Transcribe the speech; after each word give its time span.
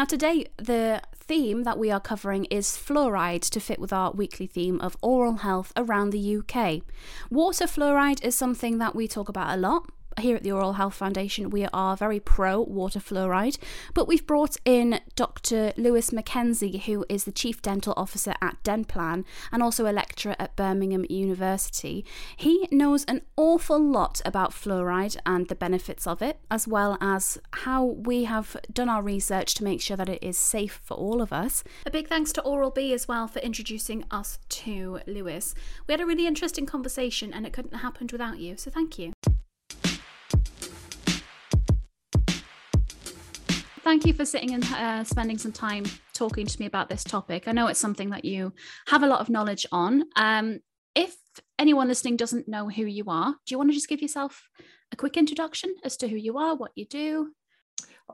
Now, 0.00 0.06
today, 0.06 0.46
the 0.56 1.02
theme 1.14 1.64
that 1.64 1.78
we 1.78 1.90
are 1.90 2.00
covering 2.00 2.46
is 2.46 2.68
fluoride 2.68 3.42
to 3.50 3.60
fit 3.60 3.78
with 3.78 3.92
our 3.92 4.12
weekly 4.12 4.46
theme 4.46 4.80
of 4.80 4.96
oral 5.02 5.34
health 5.34 5.74
around 5.76 6.08
the 6.08 6.38
UK. 6.38 6.80
Water 7.28 7.66
fluoride 7.66 8.24
is 8.24 8.34
something 8.34 8.78
that 8.78 8.94
we 8.94 9.06
talk 9.06 9.28
about 9.28 9.52
a 9.52 9.60
lot 9.60 9.90
here 10.18 10.36
at 10.36 10.42
the 10.42 10.52
Oral 10.52 10.74
Health 10.74 10.94
Foundation, 10.94 11.50
we 11.50 11.66
are 11.72 11.96
very 11.96 12.20
pro 12.20 12.60
water 12.60 13.00
fluoride, 13.00 13.58
but 13.94 14.08
we've 14.08 14.26
brought 14.26 14.56
in 14.64 15.00
Dr. 15.16 15.72
Louis 15.76 16.12
Mackenzie, 16.12 16.78
who 16.78 17.04
is 17.08 17.24
the 17.24 17.32
Chief 17.32 17.62
Dental 17.62 17.94
Officer 17.96 18.34
at 18.40 18.62
Denplan 18.62 19.24
and 19.52 19.62
also 19.62 19.86
a 19.86 19.92
lecturer 19.92 20.36
at 20.38 20.56
Birmingham 20.56 21.06
University. 21.08 22.04
He 22.36 22.68
knows 22.70 23.04
an 23.04 23.22
awful 23.36 23.78
lot 23.78 24.20
about 24.24 24.52
fluoride 24.52 25.16
and 25.24 25.48
the 25.48 25.54
benefits 25.54 26.06
of 26.06 26.22
it, 26.22 26.40
as 26.50 26.68
well 26.68 26.98
as 27.00 27.38
how 27.52 27.84
we 27.84 28.24
have 28.24 28.56
done 28.72 28.88
our 28.88 29.02
research 29.02 29.54
to 29.54 29.64
make 29.64 29.80
sure 29.80 29.96
that 29.96 30.08
it 30.08 30.22
is 30.22 30.36
safe 30.36 30.80
for 30.82 30.94
all 30.94 31.22
of 31.22 31.32
us. 31.32 31.64
A 31.86 31.90
big 31.90 32.08
thanks 32.08 32.32
to 32.32 32.42
Oral 32.42 32.70
B 32.70 32.92
as 32.92 33.08
well 33.08 33.26
for 33.28 33.38
introducing 33.40 34.04
us 34.10 34.38
to 34.48 35.00
Louis. 35.06 35.54
We 35.86 35.92
had 35.92 36.00
a 36.00 36.06
really 36.06 36.26
interesting 36.26 36.66
conversation 36.66 37.32
and 37.32 37.46
it 37.46 37.52
couldn't 37.52 37.72
have 37.72 37.82
happened 37.82 38.12
without 38.12 38.38
you, 38.38 38.56
so 38.56 38.70
thank 38.70 38.98
you. 38.98 39.12
Thank 43.82 44.04
you 44.04 44.12
for 44.12 44.26
sitting 44.26 44.52
and 44.52 44.64
uh, 44.64 45.04
spending 45.04 45.38
some 45.38 45.52
time 45.52 45.86
talking 46.12 46.46
to 46.46 46.60
me 46.60 46.66
about 46.66 46.90
this 46.90 47.02
topic. 47.02 47.48
I 47.48 47.52
know 47.52 47.66
it's 47.66 47.80
something 47.80 48.10
that 48.10 48.26
you 48.26 48.52
have 48.88 49.02
a 49.02 49.06
lot 49.06 49.20
of 49.20 49.30
knowledge 49.30 49.64
on. 49.72 50.04
Um, 50.16 50.60
if 50.94 51.16
anyone 51.58 51.88
listening 51.88 52.16
doesn't 52.16 52.46
know 52.46 52.68
who 52.68 52.84
you 52.84 53.04
are, 53.08 53.30
do 53.30 53.54
you 53.54 53.56
want 53.56 53.70
to 53.70 53.74
just 53.74 53.88
give 53.88 54.02
yourself 54.02 54.48
a 54.92 54.96
quick 54.96 55.16
introduction 55.16 55.74
as 55.82 55.96
to 55.98 56.08
who 56.08 56.16
you 56.16 56.36
are, 56.36 56.54
what 56.56 56.72
you 56.74 56.84
do? 56.84 57.32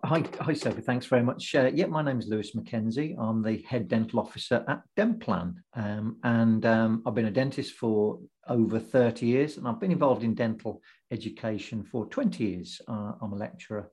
Hi, 0.05 0.23
hi, 0.41 0.52
Sophie. 0.52 0.83
Thanks 0.83 1.07
very 1.07 1.24
much. 1.24 1.52
Uh, 1.55 1.71
yeah, 1.74 1.87
my 1.87 2.02
name 2.02 2.21
is 2.21 2.29
Louis 2.29 2.55
Mackenzie. 2.55 3.16
I'm 3.19 3.43
the 3.43 3.62
head 3.62 3.88
dental 3.88 4.21
officer 4.21 4.65
at 4.69 4.83
Denplan, 4.96 5.57
um, 5.74 6.19
and 6.23 6.65
um, 6.65 7.02
I've 7.04 7.15
been 7.15 7.26
a 7.26 7.30
dentist 7.30 7.73
for 7.73 8.21
over 8.46 8.79
30 8.79 9.26
years, 9.26 9.57
and 9.57 9.66
I've 9.66 9.80
been 9.80 9.91
involved 9.91 10.23
in 10.23 10.35
dental 10.35 10.80
education 11.10 11.82
for 11.82 12.07
20 12.07 12.45
years. 12.45 12.80
Uh, 12.87 13.13
I'm 13.21 13.32
a 13.32 13.37
lecturer 13.37 13.91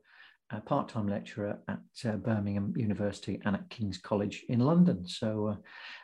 a 0.51 0.61
part-time 0.61 1.07
lecturer 1.07 1.57
at 1.67 1.79
uh, 2.05 2.17
Birmingham 2.17 2.73
University 2.77 3.41
and 3.45 3.55
at 3.55 3.69
King's 3.69 3.97
College 3.97 4.45
in 4.49 4.59
London. 4.59 5.07
So 5.07 5.47
uh, 5.47 5.55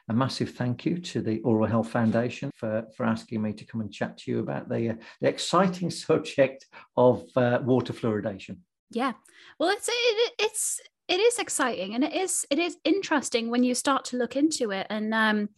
a 0.09 0.13
massive 0.13 0.51
thank 0.51 0.85
you 0.85 0.97
to 0.97 1.21
the 1.21 1.39
Oral 1.41 1.67
Health 1.67 1.89
Foundation 1.89 2.49
for, 2.55 2.85
for 2.95 3.05
asking 3.05 3.41
me 3.41 3.53
to 3.53 3.65
come 3.65 3.81
and 3.81 3.91
chat 3.91 4.17
to 4.19 4.31
you 4.31 4.39
about 4.39 4.69
the, 4.69 4.91
uh, 4.91 4.95
the 5.21 5.27
exciting 5.27 5.89
subject 6.07 6.67
of 6.97 7.23
water 7.35 7.93
fluoridation. 7.93 8.57
Yeah, 8.91 9.13
well, 9.59 9.69
it's 9.69 9.87
it, 9.87 10.33
it's 10.39 10.81
it 11.09 11.19
is 11.19 11.39
exciting 11.39 11.95
and 11.95 12.03
it 12.03 12.13
is 12.13 12.45
it 12.49 12.59
is 12.59 12.77
interesting 12.83 13.49
when 13.49 13.63
you 13.63 13.73
start 13.73 14.05
to 14.05 14.17
look 14.17 14.35
into 14.35 14.71
it 14.71 14.85
and 14.91 15.13
um, 15.13 15.49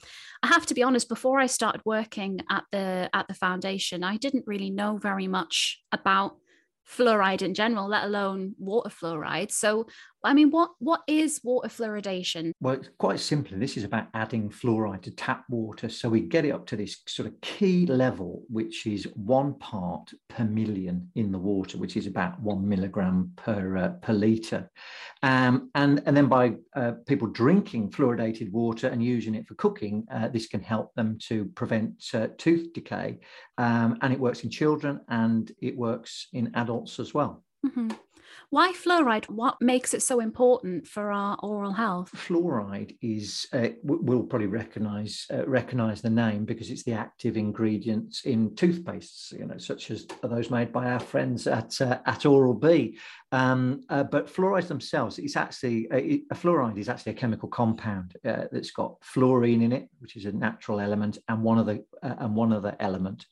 i 0.42 0.48
have 0.48 0.66
to 0.66 0.74
be 0.74 0.82
honest 0.82 1.10
before 1.10 1.40
i 1.40 1.46
started 1.46 1.82
working 1.84 2.40
at 2.50 2.64
the 2.72 3.10
at 3.14 3.28
the 3.28 3.34
foundation 3.34 4.04
i 4.04 4.16
didn't 4.18 4.48
really 4.48 4.70
know 4.70 4.98
very 4.98 5.28
much 5.28 5.82
about 5.92 6.38
fluoride 6.88 7.42
in 7.42 7.54
general, 7.54 7.88
let 7.88 8.04
alone 8.04 8.56
water 8.58 8.90
fluoride. 8.90 9.52
So, 9.52 9.88
I 10.24 10.34
mean, 10.34 10.52
what 10.52 10.72
what 10.80 11.02
is 11.08 11.42
water 11.44 11.68
fluoridation? 11.68 12.52
Well, 12.62 12.80
quite 12.98 13.20
simply, 13.20 13.58
this 13.58 13.76
is 13.78 13.84
about 13.84 14.08
adding 14.14 14.50
fluoride 14.50 15.02
to 15.04 15.12
tap 15.12 15.46
water, 15.50 15.90
so 15.90 16.10
we 16.10 16.22
get 16.22 16.46
it 16.46 16.52
up 16.52 16.68
to 16.68 16.76
this 16.76 16.98
sort 17.08 17.28
of 17.28 17.40
key 17.42 17.86
level, 17.88 18.44
which 18.50 18.86
is 18.86 19.06
one 19.16 19.56
part 19.56 20.14
per 20.30 20.44
million 20.44 21.10
in 21.16 21.32
the 21.32 21.40
water, 21.40 21.78
which 21.78 21.98
is 21.98 22.06
about 22.06 22.40
one 22.40 22.68
milligram 22.68 23.32
per 23.36 23.78
uh, 23.78 23.90
per 24.02 24.14
liter, 24.14 24.70
um, 25.24 25.72
and 25.74 26.04
and 26.06 26.16
then 26.16 26.28
by 26.28 26.54
uh, 26.76 26.94
people 27.08 27.28
drinking 27.28 27.90
fluoridated 27.90 28.52
water 28.52 28.88
and 28.90 29.04
using 29.04 29.34
it 29.34 29.48
for 29.48 29.56
cooking, 29.56 30.06
uh, 30.12 30.28
this 30.28 30.48
can 30.48 30.62
help 30.62 30.94
them 30.94 31.18
to 31.20 31.46
prevent 31.56 32.04
uh, 32.14 32.28
tooth 32.38 32.74
decay, 32.74 33.18
um, 33.58 33.98
and 34.02 34.14
it 34.14 34.20
works 34.20 34.44
in 34.44 34.50
children 34.50 35.00
and 35.10 35.52
it 35.62 35.76
works 35.76 36.28
in 36.34 36.52
adults 36.54 37.00
as 37.00 37.14
well. 37.14 37.44
Mm-hmm. 37.66 37.90
Why 38.50 38.74
fluoride? 38.74 39.30
What 39.30 39.62
makes 39.62 39.94
it 39.94 40.02
so 40.02 40.20
important 40.20 40.88
for 40.88 41.12
our 41.12 41.38
oral 41.42 41.72
health? 41.72 42.12
Fluoride 42.14 42.98
is 43.02 43.48
uh, 43.54 43.70
we'll 43.84 44.24
probably 44.24 44.48
recognise 44.48 45.26
uh, 45.34 45.46
recognise 45.46 46.02
the 46.02 46.10
name 46.10 46.46
because 46.46 46.70
it's 46.70 46.84
the 46.84 46.94
active 46.94 47.38
ingredients 47.38 48.26
in 48.26 48.52
toothpastes, 48.52 49.32
you 49.32 49.46
know, 49.46 49.58
such 49.58 49.92
as 49.92 50.06
those 50.22 50.50
made 50.50 50.74
by 50.74 50.92
our 50.92 51.00
friends 51.00 51.48
at 51.48 51.80
uh, 51.80 52.00
at 52.06 52.26
Oral 52.26 52.54
B. 52.54 52.98
Um, 53.32 53.84
uh, 53.90 54.04
but 54.04 54.28
fluorides 54.28 54.68
themselves, 54.68 55.18
it's 55.18 55.38
actually 55.38 55.88
a, 55.94 56.22
a, 56.30 56.36
fluoride 56.36 56.78
is 56.78 56.90
actually 56.90 57.14
a 57.14 57.16
chemical 57.16 57.48
compound 57.48 58.18
uh, 58.26 58.44
that's 58.52 58.72
got 58.72 58.98
fluorine 59.02 59.62
in 59.62 59.72
it, 59.72 59.88
which 60.00 60.18
is 60.18 60.26
a 60.26 60.34
natural 60.34 60.82
element, 60.82 61.18
and 61.30 61.42
one 61.42 61.58
other 61.58 61.80
uh, 62.04 62.16
and 62.20 62.36
one 62.36 62.52
other 62.52 62.76
element. 62.82 63.26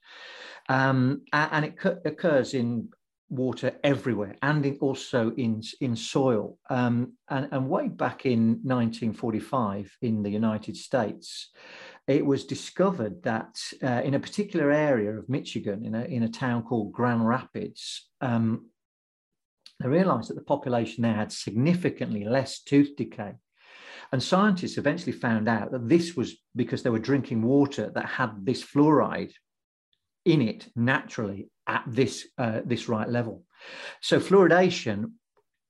Um, 0.70 1.24
and 1.34 1.66
it 1.66 1.76
occurs 2.06 2.54
in 2.54 2.90
water 3.30 3.74
everywhere 3.84 4.36
and 4.42 4.66
in, 4.66 4.78
also 4.82 5.32
in, 5.32 5.62
in 5.82 5.96
soil. 5.96 6.58
Um, 6.70 7.14
and, 7.30 7.48
and 7.52 7.70
way 7.70 7.88
back 7.88 8.26
in 8.26 8.60
1945 8.64 9.98
in 10.02 10.24
the 10.24 10.30
United 10.30 10.76
States, 10.76 11.52
it 12.08 12.26
was 12.26 12.46
discovered 12.46 13.24
that 13.24 13.56
uh, 13.84 14.02
in 14.04 14.16
a 14.16 14.20
particular 14.20 14.72
area 14.72 15.12
of 15.12 15.30
Michigan, 15.30 15.86
in 15.86 15.96
a, 15.96 16.04
in 16.06 16.24
a 16.24 16.30
town 16.30 16.64
called 16.64 16.92
Grand 16.92 17.28
Rapids, 17.28 18.10
um, 18.22 18.70
they 19.80 19.88
realized 19.88 20.30
that 20.30 20.36
the 20.36 20.42
population 20.42 21.04
there 21.04 21.14
had 21.14 21.32
significantly 21.32 22.26
less 22.26 22.62
tooth 22.62 22.96
decay. 22.98 23.34
And 24.12 24.24
scientists 24.24 24.78
eventually 24.78 25.12
found 25.12 25.48
out 25.48 25.72
that 25.72 25.88
this 25.88 26.16
was 26.16 26.36
because 26.56 26.82
they 26.82 26.90
were 26.90 27.00
drinking 27.00 27.44
water 27.44 27.92
that 27.94 28.06
had 28.06 28.44
this 28.44 28.64
fluoride 28.64 29.34
in 30.26 30.42
it 30.42 30.68
naturally 30.76 31.50
at 31.70 31.84
this 31.88 32.28
uh, 32.38 32.62
this 32.66 32.90
right 32.90 33.08
level. 33.08 33.44
So 34.02 34.20
fluoridation 34.20 35.12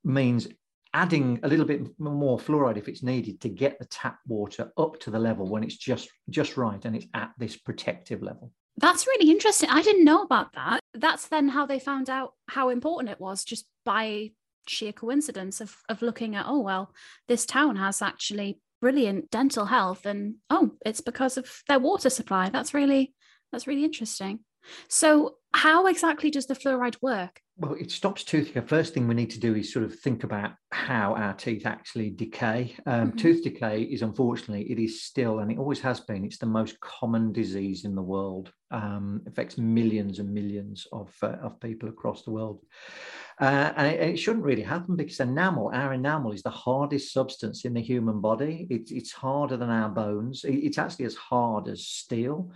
means 0.04 0.48
adding 0.94 1.40
a 1.44 1.48
little 1.48 1.66
bit 1.66 1.82
more 2.00 2.40
fluoride 2.40 2.78
if 2.78 2.88
it's 2.88 3.04
needed 3.04 3.42
to 3.42 3.50
get 3.50 3.78
the 3.78 3.86
tap 3.86 4.18
water 4.26 4.72
up 4.78 5.00
to 5.02 5.12
the 5.12 5.20
level 5.20 5.48
when 5.48 5.64
it's 5.64 5.78
just 5.78 6.10
just 6.30 6.58
right 6.58 6.84
and 6.86 6.96
it's 6.96 7.06
at 7.14 7.32
this 7.38 7.58
protective 7.58 8.24
level. 8.24 8.52
That's 8.78 9.06
really 9.06 9.30
interesting. 9.30 9.70
I 9.70 9.82
didn't 9.82 10.06
know 10.06 10.24
about 10.24 10.54
that. 10.54 10.80
That's 10.94 11.28
then 11.28 11.50
how 11.50 11.66
they 11.66 11.80
found 11.80 12.10
out 12.10 12.34
how 12.48 12.70
important 12.70 13.12
it 13.12 13.20
was 13.20 13.44
just 13.44 13.66
by 13.86 14.32
sheer 14.68 14.94
coincidence 14.94 15.60
of 15.60 15.76
of 15.90 16.02
looking 16.02 16.36
at 16.36 16.46
oh 16.48 16.60
well 16.60 16.94
this 17.28 17.46
town 17.46 17.76
has 17.76 18.04
actually 18.04 18.60
brilliant 18.82 19.32
dental 19.32 19.66
health 19.66 20.06
and 20.06 20.36
oh 20.52 20.72
it's 20.86 21.02
because 21.02 21.38
of 21.38 21.62
their 21.68 21.80
water 21.80 22.10
supply. 22.10 22.50
That's 22.50 22.74
really 22.74 23.14
that's 23.52 23.68
really 23.68 23.84
interesting. 23.84 24.40
So, 24.88 25.36
how 25.54 25.88
exactly 25.88 26.30
does 26.30 26.46
the 26.46 26.56
fluoride 26.56 26.98
work? 27.02 27.42
Well, 27.58 27.74
it 27.74 27.92
stops 27.92 28.24
tooth 28.24 28.48
decay. 28.48 28.66
First 28.66 28.94
thing 28.94 29.08
we 29.08 29.16
need 29.16 29.32
to 29.32 29.40
do 29.40 29.54
is 29.56 29.74
sort 29.74 29.84
of 29.84 30.00
think 30.00 30.24
about 30.24 30.52
how 30.72 31.14
our 31.16 31.34
teeth 31.34 31.66
actually 31.66 32.12
decay. 32.12 32.76
Um, 32.86 33.10
mm-hmm. 33.10 33.18
Tooth 33.18 33.44
decay 33.44 33.82
is 33.82 34.02
unfortunately, 34.02 34.72
it 34.72 34.80
is 34.80 35.02
still, 35.02 35.40
and 35.40 35.52
it 35.52 35.58
always 35.58 35.82
has 35.82 36.00
been, 36.00 36.24
it's 36.24 36.38
the 36.38 36.46
most 36.46 36.80
common 36.80 37.34
disease 37.34 37.84
in 37.84 37.96
the 37.96 38.02
world. 38.02 38.54
Um, 38.72 39.24
affects 39.26 39.58
millions 39.58 40.20
and 40.20 40.32
millions 40.32 40.86
of, 40.94 41.12
uh, 41.24 41.38
of 41.42 41.60
people 41.60 41.90
across 41.90 42.22
the 42.22 42.30
world. 42.30 42.64
Uh, 43.42 43.74
and, 43.76 43.88
it, 43.88 44.00
it, 44.00 44.18
shouldn't 44.18 44.46
really 44.46 44.62
happen 44.62 44.96
because 44.96 45.20
enamel, 45.20 45.72
our 45.74 45.94
enamel 45.94 46.34
is 46.34 46.44
the 46.44 46.52
hardest 46.52 47.12
substance 47.12 47.66
in 47.66 47.74
the 47.74 47.82
human 47.82 48.22
body. 48.22 48.68
It, 48.70 48.92
it's 48.92 49.12
harder 49.12 49.58
than 49.58 49.72
our 49.72 49.90
bones. 49.90 50.44
It, 50.44 50.54
it's 50.54 50.78
actually 50.78 51.06
as 51.06 51.16
hard 51.16 51.68
as 51.68 51.88
steel. 51.88 52.52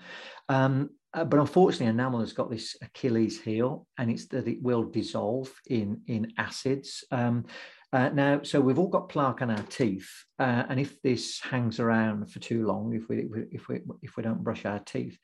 Um, 0.50 0.92
uh, 1.14 1.24
but 1.24 1.40
unfortunately, 1.40 1.88
enamel 1.88 2.20
has 2.20 2.34
got 2.34 2.50
this 2.50 2.76
Achilles 2.82 3.40
heel, 3.40 3.88
and 3.98 4.10
it's 4.10 4.26
that 4.28 4.48
it 4.48 4.62
will 4.62 4.84
dissolve 4.84 5.52
in 5.68 6.02
in 6.08 6.34
acids. 6.38 7.04
Um, 7.12 7.46
uh, 7.92 8.10
now, 8.10 8.42
so 8.42 8.60
we've 8.60 8.80
all 8.80 8.88
got 8.88 9.10
plaque 9.10 9.44
on 9.44 9.52
our 9.52 9.64
teeth, 9.64 10.10
uh, 10.40 10.64
and 10.68 10.80
if 10.80 11.00
this 11.04 11.40
hangs 11.40 11.80
around 11.80 12.32
for 12.32 12.40
too 12.40 12.66
long, 12.66 12.94
if 12.94 13.08
we 13.10 13.28
if 13.52 13.68
we 13.68 13.82
if 14.02 14.18
we 14.18 14.24
don't 14.24 14.44
brush 14.44 14.66
our 14.66 14.80
teeth, 14.80 15.18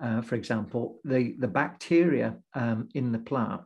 uh, 0.00 0.22
for 0.22 0.34
example, 0.34 1.00
the 1.04 1.36
the 1.38 1.48
bacteria 1.48 2.36
um, 2.54 2.88
in 2.94 3.12
the 3.12 3.18
plaque 3.18 3.60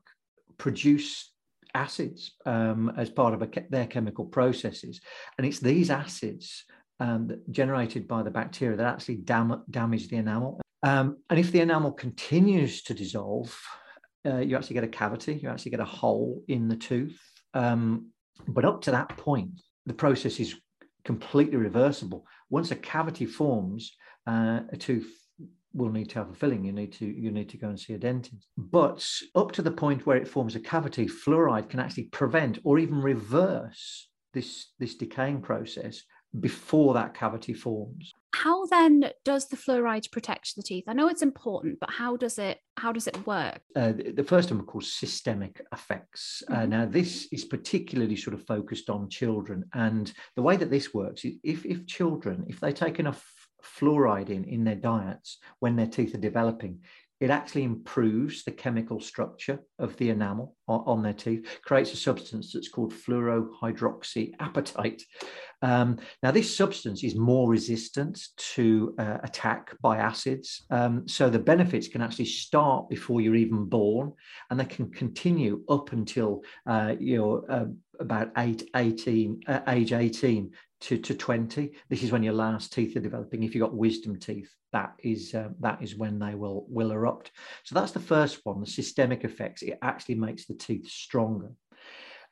produce 0.57 1.33
acids 1.75 2.33
um, 2.47 2.93
as 2.97 3.09
part 3.09 3.35
of 3.35 3.43
a, 3.43 3.49
their 3.71 3.87
chemical 3.87 4.25
processes, 4.25 5.01
and 5.37 5.47
it's 5.47 5.61
these 5.61 5.91
acids 5.91 6.65
um, 6.99 7.31
generated 7.53 8.09
by 8.09 8.25
the 8.25 8.31
bacteria 8.31 8.77
that 8.77 8.87
actually 8.87 9.17
dam- 9.17 9.63
damage 9.71 10.09
the 10.09 10.17
enamel. 10.17 10.61
Um, 10.83 11.19
and 11.29 11.39
if 11.39 11.51
the 11.53 11.61
enamel 11.61 11.93
continues 11.93 12.83
to 12.85 12.95
dissolve, 12.95 13.59
uh, 14.27 14.39
you 14.39 14.57
actually 14.57 14.75
get 14.75 14.85
a 14.85 14.89
cavity, 14.89 15.35
you 15.35 15.49
actually 15.49 15.71
get 15.71 15.81
a 15.81 15.85
hole 15.85 16.43
in 16.49 16.69
the 16.69 16.77
tooth. 16.77 17.21
Um, 17.55 18.11
but 18.47 18.65
up 18.65 18.83
to 18.83 18.91
that 18.93 19.17
point, 19.17 19.61
the 19.87 19.95
process 19.95 20.39
is 20.39 20.55
completely 21.05 21.57
reversible. 21.57 22.27
Once 22.51 22.71
a 22.71 22.77
cavity 22.77 23.27
forms, 23.27 23.97
uh, 24.27 24.61
a 24.71 24.77
tooth 24.77 25.11
will 25.75 25.91
need 25.91 26.11
to 26.11 26.19
have 26.19 26.31
a 26.31 26.35
filling. 26.35 26.65
You 26.65 26.73
need 26.73 26.93
to 26.95 27.07
you 27.07 27.31
need 27.31 27.49
to 27.51 27.57
go 27.57 27.69
and 27.69 27.79
see 27.79 27.95
a 27.95 27.99
dentist. 27.99 28.47
But 28.57 29.07
up 29.35 29.53
to 29.53 29.63
the 29.63 29.71
point 29.71 30.07
where 30.07 30.17
it 30.17 30.29
forms 30.29 30.55
a 30.55 30.61
cavity, 30.61 31.07
fluoride 31.07 31.71
can 31.71 31.81
actually 31.81 32.05
prevent 32.05 32.59
or 32.65 32.79
even 32.79 33.01
reverse 33.01 34.09
this 34.35 34.73
this 34.79 34.97
decaying 34.97 35.43
process 35.43 36.03
before 36.41 36.95
that 36.95 37.15
cavity 37.15 37.55
forms. 37.55 38.13
How 38.35 38.67
then 38.67 39.11
does 39.25 39.49
the 39.49 39.57
fluoride 39.57 40.11
protect 40.13 40.55
the 40.55 40.63
teeth? 40.63 40.85
I 40.87 40.93
know 40.93 41.09
it's 41.09 41.23
important, 41.23 41.81
but 41.81 41.91
how 41.91 42.17
does 42.17 42.39
it 42.39 42.59
how 42.77 42.93
does 42.93 43.07
it 43.07 43.27
work? 43.27 43.61
Uh, 43.75 43.93
the 44.15 44.25
first 44.25 44.51
one, 44.51 44.61
of 44.61 44.67
course, 44.67 44.93
systemic 44.93 45.61
effects. 45.73 46.43
Uh, 46.49 46.53
mm-hmm. 46.53 46.63
Uh, 46.63 46.67
now, 46.67 46.87
this 46.87 47.29
is 47.33 47.45
particularly 47.45 48.17
sort 48.17 48.35
of 48.35 48.47
focused 48.47 48.91
on 48.91 49.09
children, 49.09 49.65
and 49.75 50.13
the 50.37 50.43
way 50.43 50.57
that 50.57 50.71
this 50.71 50.93
works 50.93 51.25
is 51.25 51.35
if 51.43 51.65
if 51.65 51.87
children, 51.87 52.45
if 52.49 52.61
they 52.61 52.73
take 52.73 52.99
enough 53.01 53.25
fluoride 53.65 54.31
in 54.31 54.45
in 54.45 54.63
their 54.63 54.77
diets 54.77 55.39
when 55.59 55.75
their 55.75 55.87
teeth 55.87 56.15
are 56.15 56.19
developing, 56.19 56.81
it 57.21 57.31
actually 57.31 57.65
improves 57.65 58.45
the 58.45 58.53
chemical 58.53 59.01
structure 59.01 59.61
of 59.79 59.97
the 59.97 60.11
enamel 60.11 60.55
on, 60.69 61.03
their 61.03 61.15
teeth, 61.15 61.47
creates 61.63 61.93
a 61.93 61.97
substance 61.97 62.53
that's 62.53 62.69
called 62.69 62.93
fluorohydroxyapatite. 62.93 65.03
Um, 65.63 65.99
now, 66.23 66.31
this 66.31 66.57
substance 66.57 67.03
is 67.03 67.17
more 67.17 67.49
resistant 67.49 68.21
to 68.55 68.95
uh, 68.99 69.19
attack 69.25 69.75
by 69.81 69.99
acids. 69.99 70.65
Um, 70.71 71.09
so 71.09 71.29
the 71.29 71.39
benefits 71.39 71.89
can 71.89 72.03
actually 72.03 72.27
start 72.27 72.89
before 72.89 73.21
you're 73.21 73.35
even 73.35 73.65
born, 73.65 74.13
and 74.51 74.61
they 74.61 74.67
can 74.67 74.91
continue 74.91 75.65
up 75.69 75.93
until 75.93 76.43
uh, 76.67 76.95
you're 77.01 77.45
uh, 77.51 77.65
about 77.99 78.31
eight, 78.39 78.69
18, 78.77 79.41
uh, 79.49 79.61
age 79.69 79.93
18 79.93 80.53
to, 80.81 80.99
to 80.99 81.15
20. 81.15 81.73
This 81.89 82.03
is 82.03 82.13
when 82.13 82.23
your 82.23 82.35
last 82.35 82.73
teeth 82.73 82.97
are 82.97 83.01
developing. 83.01 83.43
If 83.43 83.55
you've 83.55 83.63
got 83.63 83.75
wisdom 83.75 84.19
teeth, 84.19 84.51
that 84.73 84.93
is 85.03 85.35
uh, 85.35 85.49
that 85.61 85.83
is 85.83 85.97
when 85.97 86.19
they 86.19 86.35
will 86.35 86.67
will 86.69 86.93
erupt. 86.93 87.31
So 87.65 87.75
that's 87.75 87.93
the 87.93 88.01
first 88.01 88.41
one, 88.45 88.61
the 88.61 88.67
systemic 88.67 89.25
effects. 89.25 89.63
It 89.63 89.79
actually 89.83 90.17
makes 90.17 90.47
the 90.47 90.55
teeth 90.55 90.89
stronger. 90.89 91.53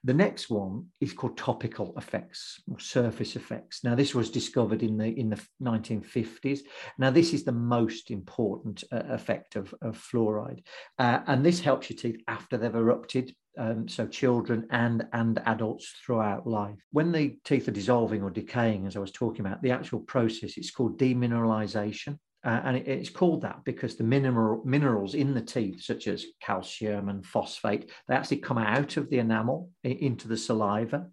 The 0.07 0.15
next 0.15 0.51
one 0.51 0.87
is 1.01 1.13
called 1.13 1.37
topical 1.37 1.93
effects 1.97 2.63
or 2.71 2.79
surface 2.79 3.35
effects. 3.35 3.83
Now, 3.83 3.97
this 3.97 4.15
was 4.15 4.31
discovered 4.31 4.85
in 4.85 4.97
the 4.97 5.07
in 5.07 5.31
the 5.31 5.45
1950s. 5.61 6.61
Now, 6.97 7.11
this 7.11 7.35
is 7.35 7.43
the 7.43 7.51
most 7.51 8.13
important 8.13 8.85
uh, 8.93 9.03
effect 9.09 9.57
of, 9.57 9.75
of 9.83 9.99
fluoride, 9.99 10.63
uh, 11.01 11.23
and 11.27 11.45
this 11.45 11.59
helps 11.59 11.91
your 11.91 11.99
teeth 11.99 12.23
after 12.29 12.57
they've 12.57 12.73
erupted. 12.73 13.35
Um, 13.59 13.89
so 13.89 14.07
children 14.07 14.69
and 14.71 15.07
and 15.13 15.43
adults 15.45 15.93
throughout 16.05 16.47
life. 16.47 16.79
When 16.93 17.11
the 17.11 17.37
teeth 17.43 17.67
are 17.67 17.73
dissolving 17.73 18.23
or 18.23 18.31
decaying, 18.31 18.87
as 18.87 18.95
I 18.95 19.01
was 19.01 19.11
talking 19.11 19.45
about, 19.45 19.61
the 19.61 19.73
actual 19.73 20.01
process 20.01 20.57
it's 20.57 20.71
called 20.71 21.01
demineralization. 21.01 22.19
Uh, 22.47 22.61
and 22.65 22.77
it, 22.77 22.87
it's 22.87 23.11
called 23.11 23.43
that 23.43 23.65
because 23.65 23.97
the 23.97 24.05
mineral, 24.05 24.63
minerals 24.65 25.15
in 25.15 25.35
the 25.35 25.43
teeth, 25.43 25.83
such 25.83 26.07
as 26.07 26.25
calcium 26.41 27.09
and 27.09 27.27
phosphate, 27.27 27.91
they 28.07 28.15
actually 28.15 28.37
come 28.37 28.57
out 28.57 28.97
of 28.97 29.11
the 29.11 29.19
enamel 29.19 29.69
into 29.83 30.29
the 30.29 30.37
saliva. 30.37 31.09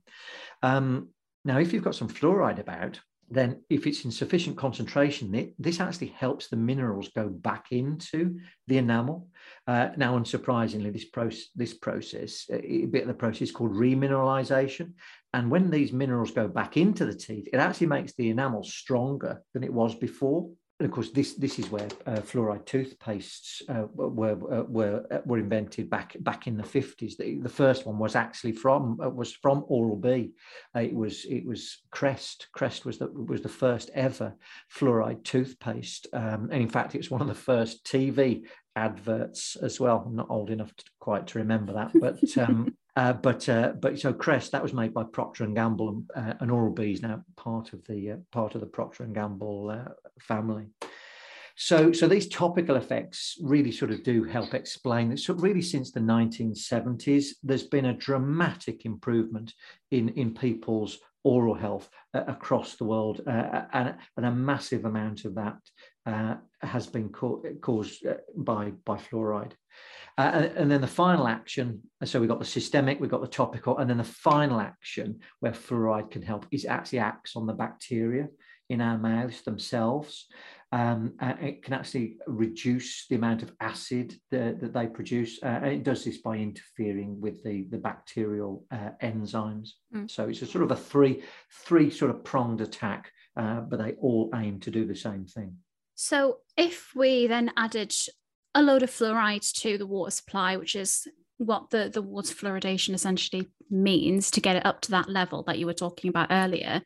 Um, 0.62 1.10
now, 1.44 1.58
if 1.58 1.74
you've 1.74 1.84
got 1.84 1.96
some 1.96 2.08
fluoride 2.08 2.60
about, 2.60 3.00
then 3.30 3.64
if 3.68 3.88
it's 3.88 4.06
in 4.06 4.12
sufficient 4.12 4.56
concentration, 4.58 5.34
it, 5.34 5.56
this 5.58 5.80
actually 5.80 6.10
helps 6.10 6.50
the 6.50 6.56
minerals 6.56 7.10
go 7.16 7.30
back 7.30 7.72
into 7.72 8.40
the 8.68 8.78
enamel. 8.78 9.28
Uh, 9.66 9.90
now, 9.98 10.18
unsurprisingly, 10.20 10.94
this, 10.94 11.06
process, 11.06 11.48
this 11.56 11.74
process, 11.74 12.46
a 12.52 12.86
bit 12.86 13.02
of 13.02 13.08
the 13.08 13.14
process 13.14 13.50
called 13.50 13.74
remineralization. 13.74 14.94
And 15.34 15.50
when 15.50 15.72
these 15.72 15.92
minerals 15.92 16.30
go 16.30 16.48
back 16.48 16.78
into 16.78 17.06
the 17.06 17.16
teeth, 17.16 17.48
it 17.52 17.58
actually 17.58 17.88
makes 17.88 18.14
the 18.14 18.30
enamel 18.30 18.64
stronger 18.64 19.42
than 19.54 19.64
it 19.64 19.74
was 19.74 19.96
before 19.96 20.48
and 20.84 20.90
of 20.90 20.94
course, 20.94 21.12
this 21.12 21.36
this 21.36 21.60
is 21.60 21.72
where 21.72 21.88
uh, 22.06 22.18
fluoride 22.18 22.66
toothpastes 22.66 23.62
uh, 23.70 23.88
were 23.94 24.34
uh, 24.54 24.64
were 24.64 25.06
uh, 25.10 25.20
were 25.26 25.38
invented 25.38 25.90
back 25.90 26.14
back 26.20 26.46
in 26.46 26.58
the 26.58 26.64
fifties. 26.64 27.16
The, 27.16 27.40
the, 27.40 27.48
first 27.48 27.86
one 27.86 27.98
was 27.98 28.18
actually 28.18 28.52
from 28.52 29.00
uh, 29.02 29.08
was 29.08 29.32
from 29.32 29.64
Oral 29.70 29.96
B. 29.96 30.34
It 30.76 30.94
was 30.94 31.24
it 31.24 31.46
was 31.46 31.78
Crest. 31.90 32.48
Crest 32.52 32.86
was 32.86 32.98
the 32.98 33.08
was 33.08 33.40
the 33.40 33.48
first 33.48 33.92
ever 33.94 34.36
fluoride 34.70 35.24
toothpaste, 35.24 36.08
um, 36.12 36.50
and 36.52 36.62
in 36.62 36.68
fact, 36.68 36.96
it's 36.96 37.10
one 37.10 37.22
of 37.22 37.28
the 37.28 37.34
first 37.34 37.86
TV 37.86 38.44
adverts 38.76 39.56
as 39.56 39.80
well. 39.80 40.04
I'm 40.06 40.18
not 40.18 40.30
old 40.30 40.50
enough 40.50 40.76
to, 40.76 40.84
quite 41.00 41.28
to 41.28 41.40
remember 41.40 41.72
that, 41.72 41.92
but 41.98 42.38
um, 42.38 42.76
uh, 42.96 43.14
but 43.14 43.48
uh, 43.50 43.74
but 43.80 44.00
so 44.00 44.14
Crest 44.14 44.52
that 44.52 44.62
was 44.62 44.74
made 44.74 44.94
by 44.94 45.04
Procter 45.04 45.44
and 45.44 45.56
Gamble 45.56 45.90
and, 45.90 46.10
uh, 46.16 46.34
and 46.40 46.52
Oral 46.52 46.72
B 46.72 46.92
is 46.92 47.02
now 47.02 47.24
part 47.36 47.74
of 47.74 47.84
the 47.86 48.12
uh, 48.12 48.16
part 48.32 48.56
of 48.56 48.62
the 48.62 48.68
Procter 48.68 49.04
and 49.04 49.16
Gamble 49.16 49.70
uh, 49.70 49.92
family. 50.20 50.68
So 51.56 51.92
so 51.92 52.08
these 52.08 52.28
topical 52.28 52.76
effects 52.76 53.38
really 53.42 53.72
sort 53.72 53.92
of 53.92 54.04
do 54.04 54.24
help 54.24 54.54
explain 54.54 55.10
that. 55.10 55.20
So 55.20 55.34
really 55.34 55.62
since 55.62 55.92
the 55.92 56.00
1970s, 56.00 57.30
there's 57.42 57.68
been 57.68 57.86
a 57.86 57.98
dramatic 57.98 58.86
improvement 58.86 59.54
in 59.90 60.10
in 60.10 60.34
people's 60.34 61.00
oral 61.24 61.56
health 61.56 61.90
uh, 62.14 62.24
across 62.28 62.76
the 62.76 62.84
world, 62.84 63.22
and, 63.26 63.96
and, 64.18 64.26
a 64.26 64.32
massive 64.32 64.86
amount 64.86 65.24
of 65.26 65.36
that 65.36 65.58
has 66.06 66.88
been 66.88 67.10
co- 67.10 67.44
caused 67.62 68.06
by 68.36 68.72
by 68.86 68.98
fluoride. 68.98 69.54
Uh, 70.18 70.32
and, 70.34 70.46
and, 70.58 70.72
then 70.72 70.82
the 70.82 70.88
final 70.88 71.28
action, 71.28 71.82
so 72.04 72.20
we've 72.20 72.30
got 72.30 72.38
the 72.38 72.46
systemic, 72.46 73.00
we've 73.00 73.10
got 73.10 73.22
the 73.22 73.28
topical, 73.28 73.80
and 73.80 73.90
then 73.90 73.98
the 73.98 74.04
final 74.04 74.60
action 74.60 75.20
where 75.40 75.52
fluoride 75.52 76.12
can 76.12 76.22
help 76.22 76.46
is 76.52 76.66
actually 76.66 77.00
acts 77.00 77.36
on 77.36 77.48
the 77.48 77.54
bacteria 77.54 78.28
in 78.70 78.80
our 78.80 78.98
mouths 78.98 79.42
themselves. 79.42 80.28
Um, 80.72 81.14
it 81.22 81.64
can 81.64 81.74
actually 81.74 82.18
reduce 82.26 83.06
the 83.08 83.16
amount 83.16 83.44
of 83.44 83.54
acid 83.60 84.16
that, 84.32 84.60
that 84.60 84.74
they 84.74 84.88
produce. 84.88 85.38
Uh, 85.44 85.60
and 85.62 85.68
it 85.68 85.84
does 85.84 86.04
this 86.04 86.18
by 86.18 86.38
interfering 86.38 87.22
with 87.22 87.44
the, 87.44 87.68
the 87.70 87.78
bacterial 87.78 88.66
uh, 88.72 88.90
enzymes. 89.04 89.70
Mm. 89.96 90.10
So 90.10 90.28
it's 90.28 90.42
a 90.42 90.48
sort 90.48 90.64
of 90.64 90.72
a 90.72 90.76
three, 90.76 91.24
three 91.64 91.92
sort 91.92 92.10
of 92.10 92.24
pronged 92.24 92.62
attack, 92.62 93.12
uh, 93.38 93.62
but 93.62 93.78
they 93.78 93.92
all 93.94 94.32
aim 94.34 94.60
to 94.62 94.72
do 94.72 94.86
the 94.86 94.96
same 94.96 95.26
thing. 95.26 95.58
So 95.96 96.40
if 96.58 96.92
we 96.96 97.28
then 97.28 97.52
added 97.58 97.94
a 98.56 98.62
load 98.62 98.84
of 98.84 98.92
fluoride 98.92 99.52
to 99.62 99.78
the 99.78 99.88
water 99.88 100.12
supply, 100.12 100.58
which 100.58 100.76
is 100.76 101.08
what 101.38 101.70
the, 101.70 101.90
the 101.92 102.02
water 102.02 102.34
fluoridation 102.34 102.94
essentially 102.94 103.50
means 103.70 104.32
to 104.32 104.42
get 104.42 104.56
it 104.56 104.66
up 104.66 104.82
to 104.82 104.92
that 104.92 105.10
level 105.10 105.44
that 105.44 105.58
you 105.58 105.66
were 105.66 105.74
talking 105.74 106.10
about 106.10 106.32
earlier. 106.32 106.82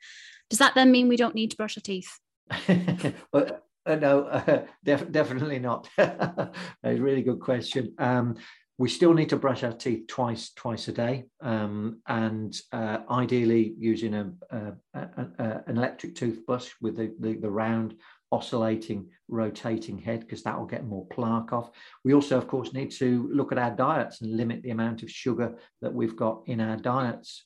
Does 0.49 0.59
that 0.59 0.75
then 0.75 0.91
mean 0.91 1.07
we 1.07 1.17
don't 1.17 1.35
need 1.35 1.51
to 1.51 1.57
brush 1.57 1.77
our 1.77 1.81
teeth? 1.81 2.19
well, 3.33 3.61
uh, 3.85 3.95
no, 3.95 4.23
uh, 4.23 4.65
def- 4.83 5.11
definitely 5.11 5.59
not. 5.59 5.89
a 5.97 6.51
really 6.83 7.21
good 7.21 7.39
question. 7.39 7.93
Um, 7.97 8.35
we 8.79 8.89
still 8.89 9.13
need 9.13 9.29
to 9.29 9.37
brush 9.37 9.63
our 9.63 9.73
teeth 9.73 10.05
twice 10.07 10.51
twice 10.51 10.87
a 10.87 10.91
day, 10.91 11.25
um, 11.41 11.99
and 12.05 12.55
uh, 12.71 12.99
ideally 13.09 13.73
using 13.77 14.13
a, 14.13 14.31
a, 14.51 14.73
a, 14.93 15.63
an 15.65 15.77
electric 15.77 16.13
toothbrush 16.15 16.69
with 16.79 16.95
the, 16.95 17.11
the, 17.19 17.37
the 17.37 17.49
round 17.49 17.95
oscillating, 18.31 19.09
rotating 19.27 19.97
head 19.97 20.21
because 20.21 20.43
that 20.43 20.57
will 20.57 20.65
get 20.65 20.85
more 20.85 21.05
plaque 21.07 21.53
off. 21.53 21.71
We 22.03 22.13
also, 22.13 22.37
of 22.37 22.47
course, 22.47 22.73
need 22.73 22.91
to 22.91 23.29
look 23.33 23.51
at 23.51 23.57
our 23.57 23.75
diets 23.75 24.21
and 24.21 24.35
limit 24.35 24.63
the 24.63 24.71
amount 24.71 25.03
of 25.03 25.11
sugar 25.11 25.57
that 25.81 25.93
we've 25.93 26.15
got 26.15 26.43
in 26.47 26.59
our 26.59 26.77
diets. 26.77 27.45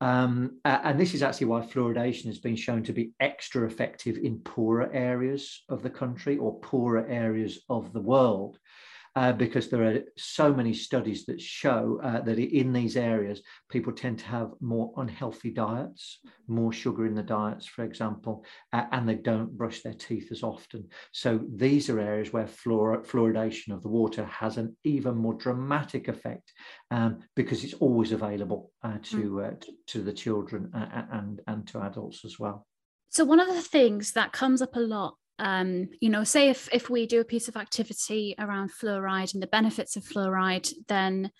Um, 0.00 0.58
and 0.64 1.00
this 1.00 1.14
is 1.14 1.22
actually 1.22 1.46
why 1.46 1.62
fluoridation 1.62 2.26
has 2.26 2.38
been 2.38 2.56
shown 2.56 2.82
to 2.84 2.92
be 2.92 3.12
extra 3.18 3.66
effective 3.66 4.18
in 4.18 4.40
poorer 4.40 4.90
areas 4.92 5.62
of 5.68 5.82
the 5.82 5.90
country 5.90 6.36
or 6.36 6.60
poorer 6.60 7.06
areas 7.06 7.60
of 7.70 7.92
the 7.92 8.00
world 8.00 8.58
uh, 9.16 9.32
because 9.32 9.68
there 9.68 9.82
are 9.82 10.00
so 10.18 10.52
many 10.52 10.74
studies 10.74 11.24
that 11.24 11.40
show 11.40 11.98
uh, 12.02 12.20
that 12.20 12.38
in 12.38 12.72
these 12.72 12.98
areas, 12.98 13.40
people 13.70 13.92
tend 13.92 14.18
to 14.18 14.26
have 14.26 14.50
more 14.60 14.92
unhealthy 14.98 15.50
diets, 15.50 16.18
more 16.46 16.70
sugar 16.70 17.06
in 17.06 17.14
the 17.14 17.22
diets, 17.22 17.66
for 17.66 17.82
example, 17.82 18.44
uh, 18.74 18.84
and 18.92 19.08
they 19.08 19.14
don't 19.14 19.56
brush 19.56 19.80
their 19.80 19.94
teeth 19.94 20.30
as 20.30 20.42
often. 20.42 20.86
So 21.12 21.40
these 21.54 21.88
are 21.88 21.98
areas 21.98 22.30
where 22.30 22.44
fluor- 22.44 23.06
fluoridation 23.06 23.72
of 23.72 23.82
the 23.82 23.88
water 23.88 24.26
has 24.26 24.58
an 24.58 24.76
even 24.84 25.16
more 25.16 25.34
dramatic 25.34 26.08
effect 26.08 26.52
um, 26.90 27.20
because 27.34 27.64
it's 27.64 27.74
always 27.74 28.12
available 28.12 28.70
uh, 28.82 28.98
to, 29.04 29.30
mm. 29.30 29.60
to, 29.62 29.72
to 29.86 30.02
the 30.02 30.12
children 30.12 30.70
uh, 30.74 31.04
and 31.10 31.40
and 31.46 31.66
to 31.68 31.80
adults 31.80 32.24
as 32.24 32.38
well. 32.38 32.66
So 33.08 33.24
one 33.24 33.40
of 33.40 33.48
the 33.48 33.62
things 33.62 34.12
that 34.12 34.32
comes 34.32 34.60
up 34.60 34.76
a 34.76 34.80
lot 34.80 35.14
um, 35.38 35.88
you 36.00 36.08
know, 36.08 36.24
say 36.24 36.48
if 36.48 36.68
if 36.72 36.88
we 36.88 37.06
do 37.06 37.20
a 37.20 37.24
piece 37.24 37.48
of 37.48 37.56
activity 37.56 38.34
around 38.38 38.70
fluoride 38.72 39.34
and 39.34 39.42
the 39.42 39.46
benefits 39.48 39.96
of 39.96 40.04
fluoride, 40.04 40.70
then 40.88 41.30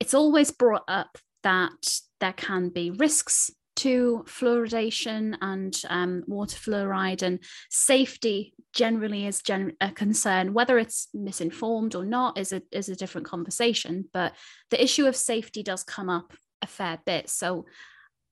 it's 0.00 0.14
always 0.14 0.50
brought 0.50 0.84
up 0.88 1.18
that 1.42 2.00
there 2.20 2.32
can 2.32 2.68
be 2.68 2.90
risks 2.90 3.50
to 3.76 4.24
fluoridation 4.26 5.36
and 5.40 5.80
um, 5.88 6.24
water 6.26 6.56
fluoride 6.56 7.22
and 7.22 7.38
safety 7.70 8.52
generally 8.72 9.24
is 9.24 9.40
gen- 9.40 9.76
a 9.80 9.92
concern 9.92 10.52
whether 10.52 10.78
it's 10.78 11.06
misinformed 11.14 11.94
or 11.94 12.04
not 12.04 12.36
is 12.36 12.52
a, 12.52 12.60
is 12.72 12.88
a 12.88 12.96
different 12.96 13.24
conversation 13.24 14.04
but 14.12 14.32
the 14.70 14.82
issue 14.82 15.06
of 15.06 15.14
safety 15.14 15.62
does 15.62 15.84
come 15.84 16.10
up 16.10 16.32
a 16.62 16.66
fair 16.66 16.98
bit. 17.04 17.28
So 17.28 17.66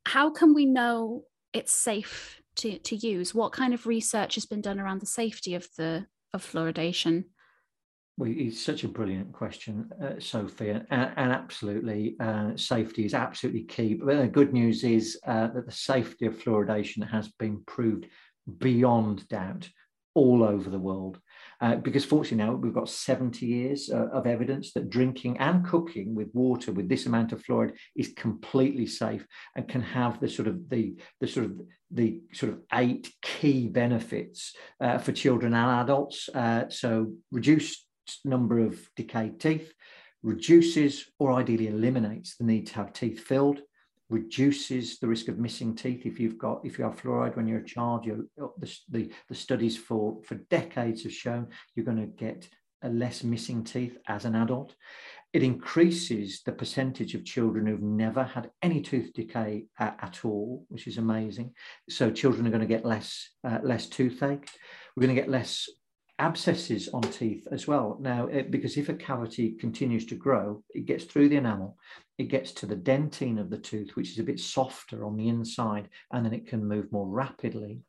how 0.04 0.30
can 0.30 0.54
we 0.54 0.66
know 0.66 1.25
it's 1.52 1.73
safe 1.73 2.40
to, 2.56 2.78
to 2.78 2.96
use? 2.96 3.34
What 3.34 3.52
kind 3.52 3.75
of 3.75 3.86
research 3.86 4.34
has 4.34 4.46
been 4.46 4.60
done 4.60 4.80
around 4.80 5.00
the 5.00 5.06
safety 5.06 5.54
of 5.54 5.68
the 5.76 6.06
of 6.32 6.44
fluoridation? 6.44 7.25
Well, 8.18 8.32
it's 8.34 8.62
such 8.62 8.82
a 8.82 8.88
brilliant 8.88 9.32
question, 9.32 9.90
uh, 10.02 10.18
Sophie, 10.18 10.70
and, 10.70 10.86
and 10.90 11.32
absolutely, 11.32 12.16
uh, 12.18 12.56
safety 12.56 13.04
is 13.04 13.12
absolutely 13.12 13.64
key. 13.64 13.94
But 13.94 14.16
the 14.16 14.28
good 14.28 14.54
news 14.54 14.84
is 14.84 15.18
uh, 15.26 15.48
that 15.48 15.66
the 15.66 15.72
safety 15.72 16.25
of 16.25 16.38
fluoridation 16.38 17.06
has 17.10 17.28
been 17.28 17.62
proved 17.66 18.06
beyond 18.58 19.28
doubt 19.28 19.68
all 20.14 20.42
over 20.42 20.70
the 20.70 20.78
world. 20.78 21.20
Uh, 21.60 21.76
because 21.76 22.04
fortunately 22.04 22.44
now 22.44 22.54
we've 22.54 22.75
got 22.75 22.88
70 22.88 23.46
years 23.46 23.90
uh, 23.90 24.08
of 24.12 24.26
evidence 24.26 24.72
that 24.72 24.90
drinking 24.90 25.38
and 25.38 25.64
cooking 25.64 26.14
with 26.14 26.28
water 26.34 26.72
with 26.72 26.88
this 26.88 27.06
amount 27.06 27.32
of 27.32 27.42
fluoride 27.42 27.75
is 27.94 28.12
completely 28.16 28.86
safe 28.86 29.26
and 29.54 29.68
can 29.68 29.80
have 29.80 30.20
the 30.20 30.28
sort 30.28 30.48
of 30.48 30.68
the 30.68 30.94
the 31.20 31.26
sort 31.26 31.46
of 31.46 31.60
the 31.90 32.20
sort 32.32 32.52
of 32.52 32.60
eight 32.75 33.12
key 33.22 33.68
benefits 33.68 34.54
uh, 34.80 34.98
for 34.98 35.12
children 35.12 35.54
and 35.54 35.80
adults. 35.80 36.28
Uh, 36.34 36.68
so 36.68 37.12
reduced 37.30 37.86
number 38.25 38.60
of 38.60 38.78
decayed 38.96 39.40
teeth, 39.40 39.72
reduces 40.22 41.06
or 41.18 41.32
ideally 41.32 41.68
eliminates 41.68 42.36
the 42.36 42.44
need 42.44 42.66
to 42.66 42.75
have 42.75 42.92
teeth 42.92 43.20
filled, 43.20 43.60
reduces 44.08 44.98
the 44.98 45.06
risk 45.06 45.28
of 45.28 45.38
missing 45.38 45.75
teeth 45.75 46.06
if 46.06 46.20
you've 46.20 46.38
got 46.38 46.60
if 46.64 46.78
you 46.78 46.84
have 46.84 47.00
fluoride 47.00 47.36
when 47.36 47.46
you're 47.46 47.60
a 47.60 47.64
child. 47.64 48.04
You 48.04 48.28
the, 48.36 48.78
the, 48.88 49.12
the 49.28 49.34
studies 49.34 49.76
for 49.76 50.18
for 50.25 50.36
decades 50.50 51.02
have 51.02 51.12
shown 51.12 51.48
you're 51.75 51.86
going 51.86 52.00
to 52.00 52.06
get 52.06 52.48
a 52.82 52.88
less 52.88 53.25
missing 53.25 53.64
teeth 53.64 53.98
as 54.06 54.25
an 54.25 54.34
adult. 54.34 54.75
It 55.32 55.42
increases 55.42 56.42
the 56.44 56.52
percentage 56.52 57.14
of 57.14 57.25
children 57.25 57.66
who've 57.66 57.82
never 57.82 58.22
had 58.22 58.50
any 58.62 58.80
tooth 58.80 59.12
decay 59.12 59.66
at, 59.78 59.98
at 60.00 60.25
all 60.25 60.64
which 60.68 60.86
is 60.86 60.98
amazing. 60.98 61.52
So 61.90 62.10
children 62.10 62.46
are 62.46 62.50
going 62.50 62.60
to 62.60 62.66
get 62.66 62.84
less 62.84 63.30
uh, 63.44 63.58
less 63.62 63.86
toothache. 63.86 64.48
We're 64.94 65.06
going 65.06 65.16
to 65.16 65.20
get 65.20 65.30
less 65.30 65.68
abscesses 66.18 66.88
on 66.88 67.02
teeth 67.02 67.46
as 67.50 67.66
well. 67.66 67.99
Now, 68.00 68.26
it, 68.26 68.50
because 68.50 68.76
if 68.76 68.88
a 68.88 68.94
cavity 68.94 69.52
continues 69.52 70.06
to 70.06 70.14
grow, 70.14 70.62
it 70.75 70.87
gets 70.87 71.04
through 71.04 71.28
the 71.28 71.37
enamel, 71.37 71.76
it 72.18 72.25
gets 72.25 72.52
to 72.52 72.66
the 72.66 72.76
dentine 72.76 73.38
of 73.38 73.50
the 73.50 73.58
tooth, 73.58 73.96
which 73.96 74.11
is 74.11 74.18
a 74.18 74.25
bit 74.25 74.40
softer 74.40 75.04
on 75.04 75.16
the 75.16 75.28
inside, 75.28 75.88
and 76.12 76.25
then 76.25 76.32
it 76.32 76.46
can 76.46 76.66
move 76.66 76.90
more 76.90 77.06
rapidly. 77.06 77.80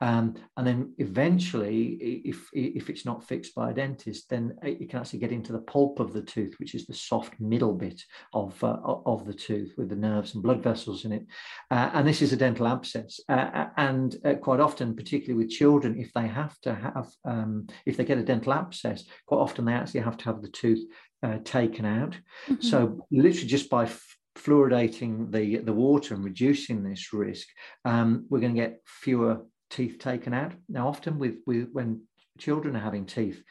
Um, 0.00 0.34
and 0.56 0.66
then 0.66 0.94
eventually, 0.98 2.22
if, 2.24 2.48
if 2.52 2.90
it's 2.90 3.06
not 3.06 3.26
fixed 3.26 3.54
by 3.54 3.70
a 3.70 3.74
dentist, 3.74 4.28
then 4.28 4.54
it 4.62 4.90
can 4.90 5.00
actually 5.00 5.20
get 5.20 5.32
into 5.32 5.52
the 5.52 5.60
pulp 5.60 6.00
of 6.00 6.12
the 6.12 6.22
tooth, 6.22 6.54
which 6.58 6.74
is 6.74 6.86
the 6.86 6.94
soft 6.94 7.40
middle 7.40 7.72
bit 7.72 8.02
of, 8.34 8.62
uh, 8.62 8.76
of 8.84 9.26
the 9.26 9.34
tooth 9.34 9.72
with 9.78 9.88
the 9.88 9.96
nerves 9.96 10.34
and 10.34 10.42
blood 10.42 10.62
vessels 10.62 11.04
in 11.04 11.12
it. 11.12 11.26
Uh, 11.70 11.90
and 11.94 12.06
this 12.06 12.20
is 12.20 12.32
a 12.32 12.36
dental 12.36 12.66
abscess. 12.66 13.20
Uh, 13.28 13.32
uh 13.32 13.68
and 13.76 14.16
uh, 14.24 14.34
quite 14.34 14.60
often, 14.60 14.94
particularly 14.94 15.42
with 15.42 15.52
children, 15.52 15.98
if 15.98 16.12
they 16.12 16.26
have 16.26 16.58
to 16.60 16.74
have, 16.74 17.08
um, 17.24 17.66
if 17.86 17.96
they 17.96 18.04
get 18.04 18.18
a 18.18 18.22
dental 18.22 18.52
abscess, 18.52 19.04
quite 19.26 19.38
often 19.38 19.64
they 19.64 19.72
actually 19.72 20.00
have 20.00 20.16
to 20.18 20.24
have 20.24 20.42
the 20.42 20.48
tooth 20.48 20.84
uh, 21.22 21.38
taken 21.44 21.84
out. 21.84 22.14
Mm-hmm. 22.48 22.60
So 22.60 23.06
literally 23.10 23.48
just 23.48 23.70
by 23.70 23.88
fluoridating 24.36 25.32
the, 25.32 25.58
the 25.58 25.72
water 25.72 26.14
and 26.14 26.24
reducing 26.24 26.82
this 26.82 27.12
risk, 27.12 27.48
um, 27.84 28.26
we're 28.28 28.40
going 28.40 28.54
to 28.54 28.60
get 28.60 28.80
fewer 28.84 29.44
teeth 29.70 29.98
taken 29.98 30.32
out. 30.34 30.52
Now, 30.68 30.88
often 30.88 31.18
with, 31.18 31.36
with 31.46 31.68
when 31.72 32.02
children 32.38 32.76
are 32.76 32.80
having 32.80 33.06
teeth 33.06 33.42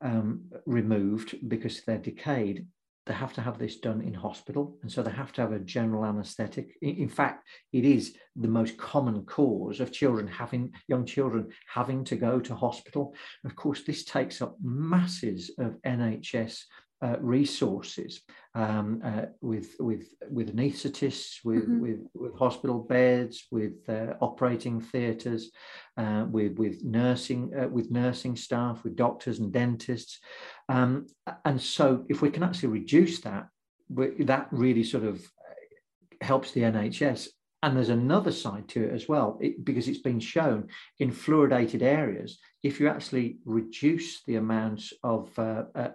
um, 0.00 0.42
removed 0.66 1.36
because 1.48 1.82
they're 1.82 1.98
decayed, 1.98 2.66
they 3.06 3.14
have 3.14 3.32
to 3.34 3.40
have 3.40 3.58
this 3.58 3.78
done 3.78 4.00
in 4.00 4.14
hospital. 4.14 4.76
And 4.82 4.92
so 4.92 5.02
they 5.02 5.10
have 5.10 5.32
to 5.32 5.40
have 5.40 5.52
a 5.52 5.58
general 5.58 6.04
anesthetic. 6.04 6.76
In, 6.82 7.08
fact, 7.08 7.44
it 7.72 7.84
is 7.84 8.14
the 8.36 8.48
most 8.48 8.76
common 8.76 9.24
cause 9.24 9.80
of 9.80 9.92
children 9.92 10.28
having, 10.28 10.72
young 10.86 11.04
children 11.04 11.48
having 11.66 12.04
to 12.04 12.16
go 12.16 12.38
to 12.38 12.54
hospital. 12.54 13.14
of 13.44 13.56
course, 13.56 13.82
this 13.82 14.04
takes 14.04 14.40
up 14.40 14.56
masses 14.62 15.50
of 15.58 15.76
NHS 15.84 16.62
uh, 17.02 17.16
resources 17.20 18.20
um, 18.54 19.00
uh, 19.04 19.22
with 19.40 19.74
with 19.80 20.14
with 20.30 20.54
anaesthetists, 20.54 21.44
with, 21.44 21.64
mm-hmm. 21.64 21.80
with 21.80 22.00
with 22.14 22.38
hospital 22.38 22.78
beds, 22.78 23.46
with 23.50 23.88
uh, 23.88 24.14
operating 24.20 24.80
theatres, 24.80 25.50
uh, 25.96 26.26
with 26.30 26.56
with 26.58 26.84
nursing 26.84 27.52
uh, 27.58 27.68
with 27.68 27.90
nursing 27.90 28.36
staff, 28.36 28.84
with 28.84 28.94
doctors 28.94 29.40
and 29.40 29.52
dentists, 29.52 30.20
um, 30.68 31.06
and 31.44 31.60
so 31.60 32.04
if 32.08 32.22
we 32.22 32.30
can 32.30 32.42
actually 32.42 32.68
reduce 32.68 33.20
that, 33.20 33.48
that 33.90 34.48
really 34.52 34.84
sort 34.84 35.04
of 35.04 35.20
helps 36.20 36.52
the 36.52 36.62
NHS. 36.62 37.28
And 37.64 37.76
there's 37.76 37.90
another 37.90 38.32
side 38.32 38.66
to 38.70 38.82
it 38.82 38.92
as 38.92 39.08
well, 39.08 39.38
it, 39.40 39.64
because 39.64 39.86
it's 39.86 40.00
been 40.00 40.18
shown 40.18 40.66
in 40.98 41.12
fluoridated 41.12 41.80
areas, 41.80 42.40
if 42.64 42.80
you 42.80 42.88
actually 42.88 43.38
reduce 43.44 44.24
the 44.24 44.34
amount 44.34 44.82
of 45.04 45.30
uh, 45.38 45.90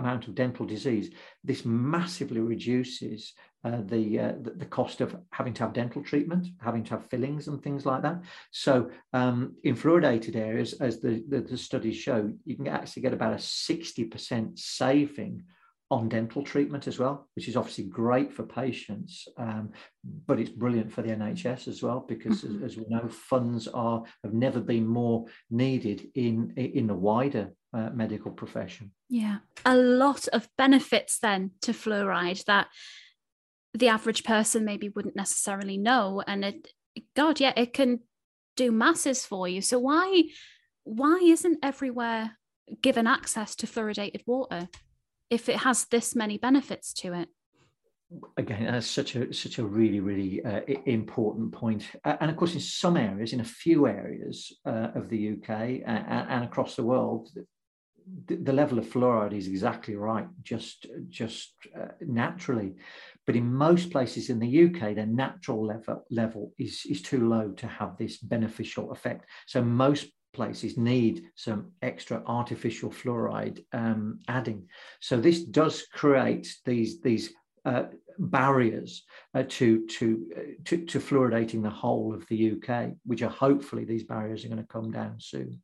amount 0.00 0.26
of 0.26 0.34
dental 0.34 0.66
disease, 0.66 1.10
this 1.44 1.64
massively 1.64 2.40
reduces 2.40 3.32
uh, 3.62 3.82
the, 3.84 4.18
uh, 4.18 4.32
the, 4.56 4.64
cost 4.64 5.00
of 5.00 5.14
having 5.32 5.52
to 5.52 5.62
have 5.62 5.74
dental 5.74 6.02
treatment, 6.02 6.46
having 6.60 6.82
to 6.82 6.90
have 6.90 7.10
fillings 7.10 7.46
and 7.46 7.62
things 7.62 7.84
like 7.84 8.02
that. 8.02 8.22
So 8.50 8.90
um, 9.12 9.54
in 9.64 9.76
fluoridated 9.76 10.34
areas, 10.34 10.72
as 10.80 11.00
the, 11.00 11.22
the, 11.28 11.42
the 11.42 11.58
studies 11.58 11.96
show, 11.96 12.32
you 12.46 12.56
can 12.56 12.68
actually 12.68 13.02
get 13.02 13.12
about 13.12 13.34
a 13.34 13.36
60% 13.36 14.58
saving 14.58 15.44
on 15.90 16.08
dental 16.08 16.42
treatment 16.42 16.86
as 16.86 16.98
well, 16.98 17.28
which 17.34 17.48
is 17.48 17.56
obviously 17.56 17.84
great 17.84 18.32
for 18.32 18.44
patients, 18.44 19.26
um, 19.36 19.70
but 20.26 20.38
it's 20.38 20.50
brilliant 20.50 20.92
for 20.92 21.02
the 21.02 21.10
NHS 21.10 21.66
as 21.66 21.82
well 21.82 22.04
because, 22.06 22.42
mm-hmm. 22.42 22.64
as, 22.64 22.72
as, 22.72 22.78
we 22.78 22.84
know, 22.88 23.08
funds 23.08 23.66
are 23.66 24.02
have 24.22 24.32
never 24.32 24.60
been 24.60 24.86
more 24.86 25.26
needed 25.50 26.06
in 26.14 26.52
in 26.56 26.86
the 26.86 26.94
wider 26.94 27.52
uh, 27.74 27.90
medical 27.90 28.30
profession. 28.30 28.92
Yeah, 29.08 29.38
a 29.64 29.76
lot 29.76 30.28
of 30.28 30.48
benefits 30.56 31.18
then 31.18 31.52
to 31.62 31.72
fluoride 31.72 32.44
that 32.44 32.68
the 33.74 33.88
average 33.88 34.22
person 34.22 34.64
maybe 34.64 34.88
wouldn't 34.90 35.16
necessarily 35.16 35.76
know, 35.76 36.22
and 36.26 36.44
it, 36.44 36.68
God, 37.16 37.40
yeah, 37.40 37.52
it 37.56 37.72
can 37.72 38.00
do 38.56 38.70
masses 38.70 39.26
for 39.26 39.48
you. 39.48 39.60
So 39.60 39.80
why 39.80 40.24
why 40.84 41.18
isn't 41.22 41.58
everywhere 41.64 42.38
given 42.80 43.08
access 43.08 43.56
to 43.56 43.66
fluoridated 43.66 44.22
water? 44.26 44.68
If 45.30 45.48
it 45.48 45.56
has 45.56 45.86
this 45.86 46.14
many 46.14 46.36
benefits 46.36 46.92
to 46.92 47.14
it. 47.14 47.28
Again 48.36 48.64
that's 48.64 48.88
such 48.88 49.14
a 49.14 49.32
such 49.32 49.58
a 49.58 49.64
really 49.64 50.00
really 50.00 50.44
uh, 50.44 50.62
important 50.86 51.52
point. 51.52 51.84
Uh, 52.04 52.16
and 52.20 52.30
of 52.30 52.36
course 52.36 52.54
in 52.54 52.60
some 52.60 52.96
areas 52.96 53.32
in 53.32 53.40
a 53.40 53.44
few 53.44 53.86
areas 53.86 54.52
uh, 54.66 54.88
of 54.96 55.08
the 55.08 55.32
uk 55.34 55.48
and, 55.48 56.44
across 56.44 56.74
the 56.74 56.82
world 56.82 57.30
the, 58.26 58.34
the, 58.34 58.52
level 58.52 58.78
of 58.78 58.86
fluoride 58.86 59.36
is 59.36 59.46
exactly 59.46 59.94
right 59.94 60.26
just 60.42 60.86
just 61.08 61.54
uh, 61.78 61.92
naturally. 62.00 62.74
But 63.26 63.36
in 63.36 63.54
most 63.54 63.92
places 63.92 64.28
in 64.28 64.40
the 64.40 64.64
uk 64.64 64.80
the 64.80 65.06
natural 65.06 65.64
level 65.64 66.04
level 66.10 66.52
is 66.58 66.82
is 66.90 67.02
too 67.02 67.28
low 67.28 67.52
to 67.52 67.68
have 67.68 67.96
this 67.96 68.16
beneficial 68.18 68.90
effect. 68.90 69.26
So 69.46 69.62
most 69.62 70.08
places 70.32 70.76
need 70.76 71.24
some 71.34 71.72
extra 71.82 72.22
artificial 72.26 72.90
fluoride 72.90 73.64
um, 73.72 74.20
adding. 74.28 74.68
So 75.00 75.16
this 75.16 75.42
does 75.42 75.86
create 75.92 76.56
these 76.64 77.00
these 77.00 77.32
uh, 77.64 77.84
barriers 78.18 79.04
uh, 79.34 79.44
to 79.48 79.86
to, 79.86 80.26
uh, 80.36 80.40
to 80.64 80.84
to 80.86 80.98
fluoridating 80.98 81.62
the 81.62 81.70
whole 81.70 82.14
of 82.14 82.26
the 82.28 82.52
UK, 82.52 82.92
which 83.04 83.22
are 83.22 83.30
hopefully 83.30 83.84
these 83.84 84.04
barriers 84.04 84.44
are 84.44 84.48
going 84.48 84.62
to 84.62 84.68
come 84.68 84.90
down 84.90 85.16
soon. 85.18 85.60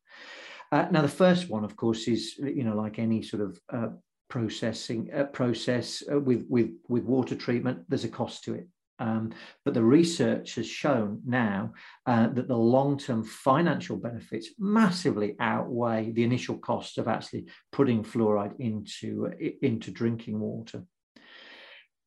Uh, 0.73 0.87
now 0.91 1.01
the 1.01 1.09
first 1.09 1.49
one, 1.49 1.65
of 1.65 1.77
course, 1.77 2.09
is 2.09 2.37
you 2.39 2.65
know 2.65 2.77
like 2.77 2.99
any 2.99 3.23
sort 3.23 3.43
of 3.43 3.61
uh, 3.73 3.89
processing 4.29 5.11
process 5.33 6.03
with 6.09 6.45
with 6.49 6.71
with 6.89 7.05
water 7.05 7.35
treatment, 7.35 7.85
there's 7.89 8.05
a 8.05 8.09
cost 8.09 8.45
to 8.45 8.55
it. 8.55 8.67
Um, 8.99 9.33
but 9.65 9.75
the 9.75 9.83
research 9.83 10.55
has 10.55 10.67
shown 10.67 11.21
now 11.27 11.73
uh, 12.07 12.29
that 12.29 12.49
the 12.49 12.57
long 12.57 12.99
term 12.99 13.25
financial 13.25 13.97
benefits 13.97 14.51
massively 14.59 15.37
outweigh 15.39 16.13
the 16.13 16.25
initial 16.25 16.59
cost 16.59 16.99
of 16.99 17.09
actually 17.09 17.47
putting 17.73 18.03
fluoride 18.03 18.59
into, 18.59 19.31
into 19.63 19.91
drinking 19.91 20.41
water. 20.41 20.85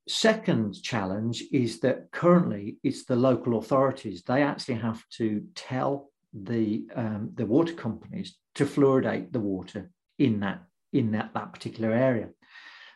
Second 0.08 0.81
challenge 0.81 1.43
is 1.51 1.81
that 1.81 2.10
currently 2.12 2.77
it's 2.84 3.05
the 3.05 3.15
local 3.15 3.60
authorities. 3.60 4.24
They 4.24 4.41
actually 4.41 4.75
have 4.75 5.03
to 5.17 5.43
tell 5.53 6.10
the, 6.34 6.88
um, 6.96 7.31
the 7.36 7.46
water 7.46 7.74
companies 7.74 8.36
to 8.55 8.65
fluoridate 8.65 9.31
the 9.31 9.39
water 9.39 9.91
in 10.17 10.39
that, 10.39 10.63
in 10.93 11.12
that, 11.12 11.36
that 11.36 11.53
particular 11.53 11.91
area. 11.93 12.29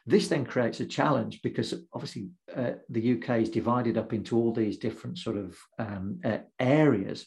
This 0.05 0.27
then 0.27 0.45
creates 0.45 0.79
a 0.81 0.85
challenge 0.85 1.41
because 1.41 1.73
obviously 1.93 2.27
uh, 2.55 2.71
the 2.89 3.13
UK 3.13 3.41
is 3.41 3.49
divided 3.49 3.97
up 3.97 4.11
into 4.11 4.37
all 4.37 4.51
these 4.51 4.77
different 4.77 5.17
sort 5.17 5.37
of 5.37 5.57
um, 5.79 6.19
uh, 6.25 6.39
areas, 6.59 7.25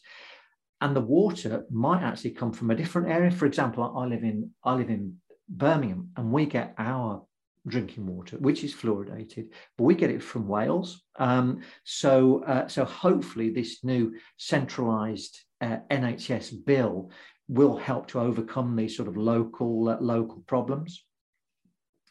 and 0.80 0.94
the 0.94 1.00
water 1.00 1.64
might 1.70 2.02
actually 2.02 2.32
come 2.32 2.52
from 2.52 2.70
a 2.70 2.74
different 2.74 3.08
area. 3.08 3.30
For 3.30 3.46
example, 3.46 3.94
I 3.96 4.04
live 4.06 4.22
in 4.22 4.50
I 4.62 4.74
live 4.74 4.90
in 4.90 5.16
Birmingham, 5.48 6.10
and 6.16 6.30
we 6.30 6.44
get 6.44 6.74
our 6.76 7.24
drinking 7.66 8.06
water, 8.06 8.36
which 8.38 8.62
is 8.62 8.74
fluoridated, 8.74 9.48
but 9.76 9.84
we 9.84 9.94
get 9.94 10.10
it 10.10 10.22
from 10.22 10.46
Wales. 10.46 11.02
Um, 11.18 11.62
so, 11.84 12.44
uh, 12.44 12.68
so 12.68 12.84
hopefully, 12.84 13.50
this 13.50 13.82
new 13.82 14.14
centralised 14.36 15.38
uh, 15.60 15.78
NHS 15.90 16.64
bill 16.64 17.10
will 17.48 17.76
help 17.76 18.08
to 18.08 18.20
overcome 18.20 18.76
these 18.76 18.96
sort 18.96 19.08
of 19.08 19.16
local 19.16 19.88
uh, 19.88 19.98
local 20.00 20.42
problems. 20.46 21.05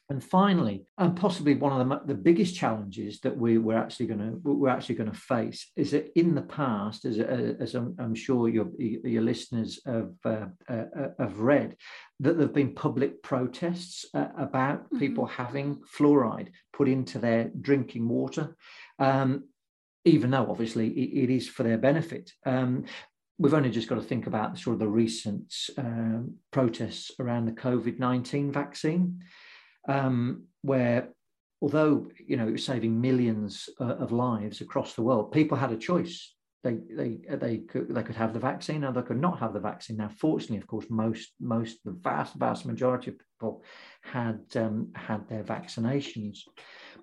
And 0.08 0.24
finally, 0.24 0.86
and 1.00 1.16
possibly 1.16 1.56
one 1.56 1.82
of 1.82 1.90
the, 1.90 2.14
the 2.14 2.22
biggest 2.22 2.56
challenges 2.56 3.20
that 3.22 3.36
we, 3.36 3.58
we're 3.58 3.78
actually 3.78 4.06
going 4.06 4.20
to 4.20 4.40
we're 4.44 4.70
actually 4.70 4.96
going 4.96 5.12
to 5.12 5.18
face 5.18 5.72
is 5.76 5.92
that 5.92 6.12
in 6.16 6.36
the 6.36 6.44
past, 6.44 7.06
as, 7.06 7.18
as 7.18 7.74
I'm, 7.74 7.96
I'm 7.98 8.14
sure 8.14 8.48
your 8.48 8.70
your 8.78 9.24
listeners 9.24 9.80
have 9.88 10.14
uh, 10.24 10.46
uh, 10.70 10.84
have 11.18 11.40
read, 11.40 11.76
that 12.20 12.38
there 12.38 12.46
have 12.46 12.54
been 12.54 12.76
public 12.76 13.24
protests 13.24 14.06
uh, 14.14 14.28
about 14.38 14.84
mm-hmm. 14.84 15.00
people 15.00 15.26
having 15.26 15.82
fluoride 15.98 16.50
put 16.72 16.88
into 16.88 17.18
their 17.18 17.50
drinking 17.60 18.08
water, 18.08 18.56
um, 19.00 19.46
even 20.04 20.30
though 20.30 20.48
obviously 20.52 20.90
it, 20.90 21.24
it 21.24 21.34
is 21.34 21.50
for 21.50 21.64
their 21.64 21.80
benefit. 21.80 22.32
Um, 22.46 22.86
we've 23.40 23.56
only 23.56 23.72
just 23.72 23.90
got 23.90 23.96
to 23.96 24.02
think 24.02 24.28
about 24.28 24.60
sort 24.60 24.76
of 24.76 24.80
the 24.82 24.88
recent 24.88 25.52
um, 25.80 26.36
protests 26.52 27.10
around 27.20 27.46
the 27.46 27.54
COVID 27.54 27.98
nineteen 27.98 28.52
vaccine 28.52 29.24
um, 29.88 30.44
where 30.62 31.10
although 31.62 32.08
you 32.25 32.38
know 32.38 32.48
it 32.48 32.51
was 32.51 32.65
saving 32.65 33.00
millions 33.00 33.70
uh, 33.80 33.96
of 33.96 34.12
lives 34.12 34.62
across 34.62 34.94
the 34.94 35.01
world, 35.01 35.32
people 35.32 35.58
had 35.58 35.72
a 35.72 35.77
choice. 35.77 36.34
They 36.63 36.80
they 36.89 37.20
they 37.36 37.58
could 37.60 37.94
they 37.94 38.04
could 38.04 38.15
have 38.15 38.34
the 38.34 38.39
vaccine 38.39 38.84
or 38.84 38.92
they 38.92 39.04
could 39.04 39.22
not 39.22 39.39
have 39.39 39.54
the 39.54 39.60
vaccine. 39.60 39.98
Now, 39.98 40.10
fortunately, 40.10 40.58
of 40.58 40.68
course, 40.68 40.88
most 40.89 41.34
most 41.39 41.77
the 41.86 41.92
vast 41.92 42.34
vast 42.36 42.65
majority 42.65 43.12
of 43.12 43.18
people 43.20 43.63
had 44.01 44.42
um, 44.56 44.92
had 44.96 45.27
their 45.30 45.44
vaccinations. 45.44 46.39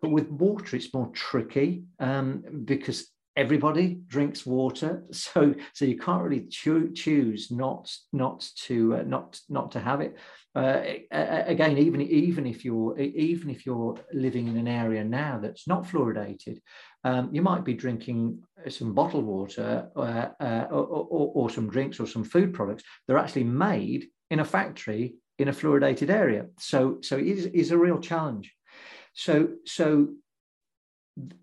But 0.01 0.11
with 0.11 0.29
water, 0.29 0.77
it's 0.77 0.93
more 0.93 1.11
tricky 1.13 1.85
um, 2.01 2.43
because 2.65 3.09
everybody 3.37 4.01
drinks 4.07 4.45
water 4.45 5.05
so 5.11 5.55
so 5.75 5.85
you 5.85 5.99
can't 5.99 6.23
really 6.23 6.47
cho- 6.47 6.89
choose 6.89 7.51
not 7.51 7.95
not 8.13 8.49
to 8.57 8.97
uh, 8.97 9.03
not 9.03 9.41
not 9.49 9.73
to 9.73 9.81
have 9.81 10.01
it. 10.01 10.17
Uh, 10.55 10.83
again 11.11 11.79
even 11.79 12.03
even 12.03 12.47
if 12.47 12.63
you're 12.63 12.99
even 12.99 13.49
if 13.49 13.65
you're 13.65 13.97
living 14.13 14.49
in 14.49 14.57
an 14.59 14.69
area 14.69 15.03
now 15.03 15.39
that's 15.39 15.67
not 15.67 15.85
fluoridated 15.85 16.59
um, 17.05 17.31
you 17.33 17.41
might 17.41 17.65
be 17.65 17.73
drinking 17.73 18.39
some 18.69 18.93
bottled 18.93 19.25
water 19.25 19.89
uh, 19.97 20.29
uh 20.41 20.67
or, 20.71 20.85
or, 20.85 21.33
or 21.35 21.51
some 21.51 21.71
drinks 21.71 21.99
or 21.99 22.07
some 22.07 22.23
food 22.23 22.53
products 22.53 22.85
they're 23.09 23.17
actually 23.17 23.45
made 23.45 24.09
in 24.31 24.41
a 24.41 24.45
factory 24.45 25.15
in 25.39 25.49
a 25.49 25.53
fluoridated 25.53 26.09
area. 26.09 26.47
So 26.59 26.99
so 27.03 27.17
it 27.17 27.27
is, 27.27 27.47
is 27.47 27.71
a 27.71 27.79
real 27.79 27.99
challenge. 27.99 28.53
So 29.15 29.49
so 29.67 30.09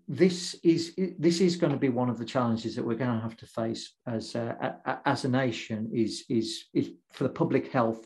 this 0.08 0.54
is 0.64 0.94
this 1.18 1.40
is 1.40 1.56
going 1.56 1.72
to 1.72 1.78
be 1.78 1.88
one 1.88 2.10
of 2.10 2.18
the 2.18 2.24
challenges 2.24 2.74
that 2.74 2.84
we're 2.84 2.94
going 2.96 3.14
to 3.14 3.22
have 3.22 3.36
to 3.36 3.46
face 3.46 3.94
as 4.06 4.34
uh, 4.34 4.72
a, 4.84 4.98
as 5.04 5.24
a 5.24 5.28
nation 5.28 5.88
is 5.94 6.24
is 6.28 6.64
is 6.74 6.90
for 7.12 7.24
the 7.24 7.30
public 7.30 7.70
health 7.70 8.04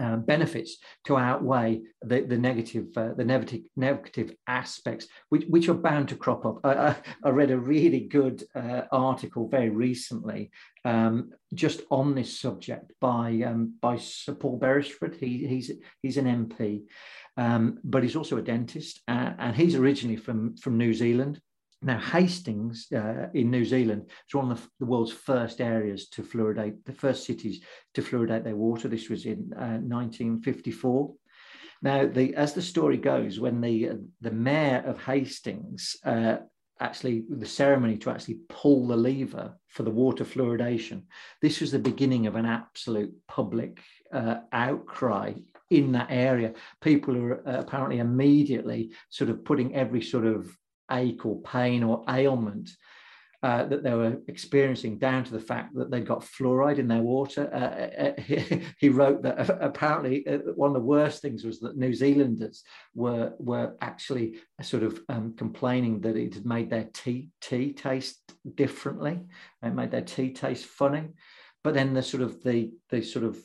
um, 0.00 0.22
benefits 0.22 0.78
to 1.04 1.16
outweigh 1.16 1.82
the, 2.02 2.22
the 2.22 2.38
negative 2.38 2.86
uh, 2.96 3.12
the 3.14 3.24
negative 3.24 3.60
negative 3.76 4.34
aspects 4.46 5.06
which, 5.28 5.44
which 5.48 5.68
are 5.68 5.74
bound 5.74 6.08
to 6.08 6.16
crop 6.16 6.46
up. 6.46 6.60
I, 6.64 6.96
I 7.22 7.28
read 7.28 7.50
a 7.50 7.58
really 7.58 8.00
good 8.00 8.42
uh, 8.54 8.82
article 8.90 9.48
very 9.48 9.68
recently 9.68 10.50
um, 10.84 11.30
just 11.54 11.82
on 11.90 12.14
this 12.14 12.40
subject 12.40 12.92
by 13.00 13.42
um, 13.46 13.74
by 13.80 13.96
Sir 13.96 14.34
Paul 14.34 14.58
Beresford. 14.58 15.16
He, 15.20 15.46
he's 15.46 15.70
he's 16.02 16.16
an 16.16 16.26
MP, 16.26 16.82
um, 17.36 17.78
but 17.84 18.02
he's 18.02 18.16
also 18.16 18.38
a 18.38 18.42
dentist, 18.42 19.00
uh, 19.06 19.32
and 19.38 19.54
he's 19.54 19.74
originally 19.74 20.16
from 20.16 20.56
from 20.56 20.78
New 20.78 20.94
Zealand. 20.94 21.40
Now, 21.82 21.98
Hastings 21.98 22.88
uh, 22.92 23.28
in 23.32 23.50
New 23.50 23.64
Zealand 23.64 24.10
is 24.28 24.34
one 24.34 24.52
of 24.52 24.68
the 24.78 24.86
world's 24.86 25.12
first 25.12 25.60
areas 25.60 26.08
to 26.10 26.22
fluoridate, 26.22 26.84
the 26.84 26.92
first 26.92 27.24
cities 27.24 27.62
to 27.94 28.02
fluoridate 28.02 28.44
their 28.44 28.56
water. 28.56 28.86
This 28.86 29.08
was 29.08 29.24
in 29.24 29.52
uh, 29.56 29.80
1954. 29.80 31.14
Now, 31.82 32.06
the, 32.06 32.34
as 32.34 32.52
the 32.52 32.60
story 32.60 32.98
goes, 32.98 33.40
when 33.40 33.62
the, 33.62 33.92
the 34.20 34.30
mayor 34.30 34.82
of 34.86 35.02
Hastings 35.02 35.96
uh, 36.04 36.36
actually, 36.80 37.24
the 37.30 37.46
ceremony 37.46 37.96
to 37.98 38.10
actually 38.10 38.40
pull 38.50 38.86
the 38.86 38.96
lever 38.96 39.54
for 39.68 39.82
the 39.82 39.90
water 39.90 40.24
fluoridation, 40.24 41.04
this 41.40 41.60
was 41.60 41.70
the 41.70 41.78
beginning 41.78 42.26
of 42.26 42.36
an 42.36 42.44
absolute 42.44 43.14
public 43.26 43.80
uh, 44.12 44.36
outcry 44.52 45.32
in 45.70 45.92
that 45.92 46.08
area. 46.10 46.52
People 46.82 47.16
are 47.16 47.48
uh, 47.48 47.60
apparently 47.60 47.98
immediately 47.98 48.90
sort 49.08 49.30
of 49.30 49.44
putting 49.44 49.74
every 49.74 50.02
sort 50.02 50.26
of 50.26 50.54
ache 50.90 51.24
or 51.24 51.40
pain 51.42 51.82
or 51.82 52.04
ailment 52.08 52.70
uh, 53.42 53.64
that 53.64 53.82
they 53.82 53.94
were 53.94 54.18
experiencing 54.28 54.98
down 54.98 55.24
to 55.24 55.32
the 55.32 55.40
fact 55.40 55.74
that 55.74 55.90
they'd 55.90 56.06
got 56.06 56.20
fluoride 56.20 56.78
in 56.78 56.88
their 56.88 57.02
water. 57.02 57.48
Uh, 57.52 58.02
uh 58.04 58.20
he, 58.22 58.62
he, 58.78 58.88
wrote 58.90 59.22
that 59.22 59.48
apparently 59.62 60.26
uh, 60.26 60.38
one 60.56 60.68
of 60.68 60.74
the 60.74 60.80
worst 60.80 61.22
things 61.22 61.42
was 61.42 61.58
that 61.60 61.78
New 61.78 61.94
Zealanders 61.94 62.62
were 62.94 63.32
were 63.38 63.76
actually 63.80 64.36
sort 64.60 64.82
of 64.82 65.00
um, 65.08 65.34
complaining 65.36 66.00
that 66.02 66.16
it 66.16 66.34
had 66.34 66.44
made 66.44 66.68
their 66.68 66.88
tea 66.92 67.30
tea 67.40 67.72
taste 67.72 68.20
differently. 68.54 69.20
It 69.62 69.74
made 69.74 69.90
their 69.90 70.02
tea 70.02 70.32
taste 70.32 70.66
funny. 70.66 71.08
But 71.64 71.74
then 71.74 71.94
the 71.94 72.02
sort 72.02 72.22
of 72.22 72.42
the 72.42 72.72
the 72.90 73.02
sort 73.02 73.24
of 73.24 73.38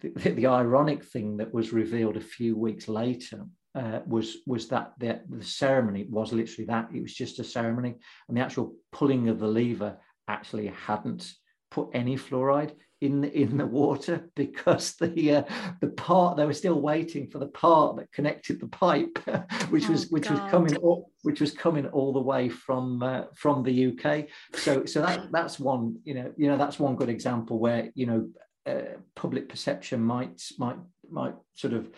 the, 0.00 0.10
the 0.30 0.46
ironic 0.46 1.04
thing 1.04 1.38
that 1.38 1.54
was 1.54 1.72
revealed 1.72 2.18
a 2.18 2.20
few 2.20 2.56
weeks 2.56 2.86
later 2.86 3.46
uh, 3.78 4.00
was 4.06 4.38
was 4.46 4.68
that 4.68 4.92
the, 4.98 5.20
the 5.28 5.44
ceremony 5.44 6.04
was 6.10 6.32
literally 6.32 6.66
that 6.66 6.88
it 6.92 7.00
was 7.00 7.14
just 7.14 7.38
a 7.38 7.44
ceremony 7.44 7.94
and 8.28 8.36
the 8.36 8.40
actual 8.40 8.74
pulling 8.92 9.28
of 9.28 9.38
the 9.38 9.46
lever 9.46 9.96
actually 10.26 10.66
hadn't 10.66 11.32
put 11.70 11.88
any 11.94 12.16
fluoride 12.16 12.72
in 13.00 13.20
the, 13.20 13.32
in 13.32 13.56
the 13.56 13.66
water 13.66 14.28
because 14.36 14.96
the 14.96 15.36
uh, 15.36 15.42
the 15.80 15.88
part 15.88 16.36
they 16.36 16.44
were 16.44 16.52
still 16.52 16.80
waiting 16.80 17.28
for 17.28 17.38
the 17.38 17.46
part 17.46 17.96
that 17.96 18.10
connected 18.10 18.60
the 18.60 18.66
pipe 18.66 19.16
which 19.70 19.88
oh, 19.88 19.92
was 19.92 20.10
which 20.10 20.28
God. 20.28 20.42
was 20.42 20.50
coming 20.50 20.76
all, 20.76 21.10
which 21.22 21.40
was 21.40 21.52
coming 21.52 21.86
all 21.88 22.12
the 22.12 22.20
way 22.20 22.48
from 22.48 23.02
uh, 23.02 23.24
from 23.36 23.62
the 23.62 23.92
UK 23.92 24.26
so 24.54 24.84
so 24.84 25.00
that 25.02 25.30
that's 25.30 25.60
one 25.60 25.96
you 26.04 26.14
know 26.14 26.32
you 26.36 26.48
know 26.48 26.56
that's 26.56 26.80
one 26.80 26.96
good 26.96 27.08
example 27.08 27.60
where 27.60 27.90
you 27.94 28.06
know 28.06 28.28
uh, 28.66 28.96
public 29.14 29.48
perception 29.48 30.00
might 30.00 30.42
might 30.58 30.78
might 31.10 31.34
sort 31.54 31.74
of 31.74 31.88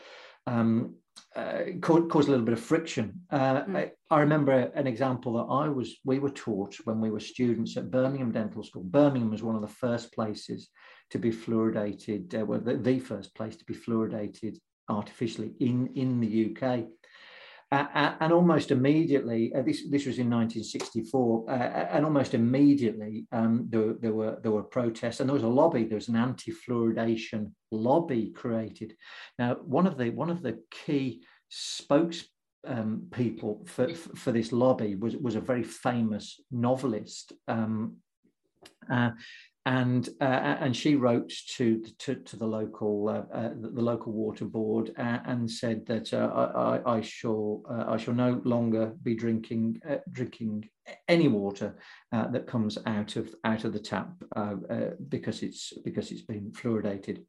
um, 0.47 0.95
uh, 1.37 1.61
cause 1.81 2.27
a 2.27 2.31
little 2.31 2.45
bit 2.45 2.55
of 2.55 2.61
friction. 2.61 3.21
Uh, 3.31 3.63
mm. 3.63 3.77
I, 3.77 3.91
I, 4.11 4.21
remember 4.21 4.53
an 4.53 4.87
example 4.87 5.35
that 5.35 5.53
I 5.53 5.69
was 5.69 5.99
we 6.05 6.19
were 6.19 6.31
taught 6.31 6.75
when 6.85 7.01
we 7.01 7.11
were 7.11 7.21
students 7.21 7.77
at 7.77 7.91
Birmingham 7.91 8.33
Dental 8.33 8.65
School. 8.65 8.83
Birmingham 8.83 9.31
was 9.31 9.43
one 9.43 9.55
of 9.55 9.63
the 9.63 9.69
first 9.69 10.13
places 10.13 10.69
to 11.11 11.19
be 11.19 11.31
fluoridated, 11.31 12.41
uh, 12.41 12.45
well, 12.45 12.61
the, 12.61 12.77
the, 12.77 12.99
first 12.99 13.35
place 13.35 13.57
to 13.57 13.65
be 13.65 13.75
fluoridated 13.75 14.57
artificially 14.89 15.53
in 15.61 15.89
in 15.95 16.21
the 16.21 16.51
UK. 16.51 16.87
Uh, 17.73 18.15
and 18.19 18.33
almost 18.33 18.73
immediately, 18.73 19.53
uh, 19.55 19.63
this 19.63 19.89
this 19.89 20.05
was 20.05 20.19
in 20.19 20.29
1964, 20.29 21.45
uh, 21.49 21.53
and 21.53 22.05
almost 22.05 22.35
immediately 22.35 23.27
um, 23.31 23.67
there, 23.71 23.95
there 24.01 24.13
were 24.13 24.41
there 24.43 24.51
were 24.51 24.65
protests, 24.65 25.21
and 25.21 25.29
there 25.29 25.35
was 25.35 25.45
a 25.45 25.49
lobby. 25.49 25.85
There 25.85 25.95
was 25.95 26.09
an 26.09 26.17
anti-fluoridation 26.17 27.53
lobby 27.71 28.33
created. 28.35 28.97
Now, 29.39 29.55
one 29.55 29.87
of 29.87 29.97
the 29.97 30.11
one 30.11 30.31
of 30.31 30.43
the 30.43 30.59
key 30.85 31.23
spokes 31.49 32.25
um, 32.67 33.07
for, 33.67 33.89
for 33.95 34.33
this 34.33 34.51
lobby 34.51 34.97
was 34.97 35.17
was 35.17 35.37
a 35.37 35.41
very 35.41 35.63
famous 35.63 36.41
novelist. 36.51 37.33
Um, 37.47 37.99
uh, 38.91 39.11
and 39.71 40.09
uh, 40.21 40.57
and 40.65 40.77
she 40.77 40.97
wrote 40.97 41.33
to 41.47 41.81
to, 42.01 42.17
to 42.17 42.37
the 42.37 42.47
local 42.47 43.09
uh, 43.09 43.37
uh, 43.37 43.51
the 43.55 43.81
local 43.81 44.13
water 44.13 44.45
board 44.45 44.91
uh, 44.99 45.19
and 45.27 45.49
said 45.49 45.87
that 45.87 46.13
uh, 46.13 46.27
I, 46.57 46.97
I, 46.97 47.01
shall 47.03 47.63
uh, 47.71 47.85
I 47.87 47.97
shall 47.97 48.15
no 48.15 48.43
longer 48.45 48.93
be 49.05 49.15
drinking 49.15 49.81
drinking 50.11 50.69
any 51.07 51.29
water 51.29 51.77
that 52.11 52.49
comes 52.49 52.79
out 52.87 53.15
of 53.15 53.33
out 53.45 53.63
of 53.63 53.73
the 53.73 53.79
tap 53.79 54.11
because 55.09 55.45
it's 55.45 55.73
because 55.85 56.11
it's 56.11 56.23
been 56.23 56.51
fluoridated. 56.51 57.25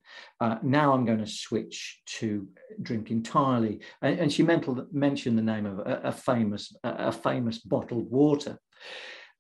now 0.64 0.94
I'm 0.94 1.06
going 1.06 1.24
to 1.24 1.28
switch 1.28 2.02
to 2.18 2.48
drink 2.82 3.12
entirely. 3.12 3.82
And, 4.02 4.20
and 4.20 4.34
she 4.34 4.42
mentioned 4.42 5.38
the 5.38 5.44
name 5.54 5.68
of 5.68 5.78
a, 5.80 6.02
a 6.06 6.12
famous 6.12 6.76
a 6.84 7.12
famous 7.12 7.60
bottled 7.60 8.10
water 8.10 8.58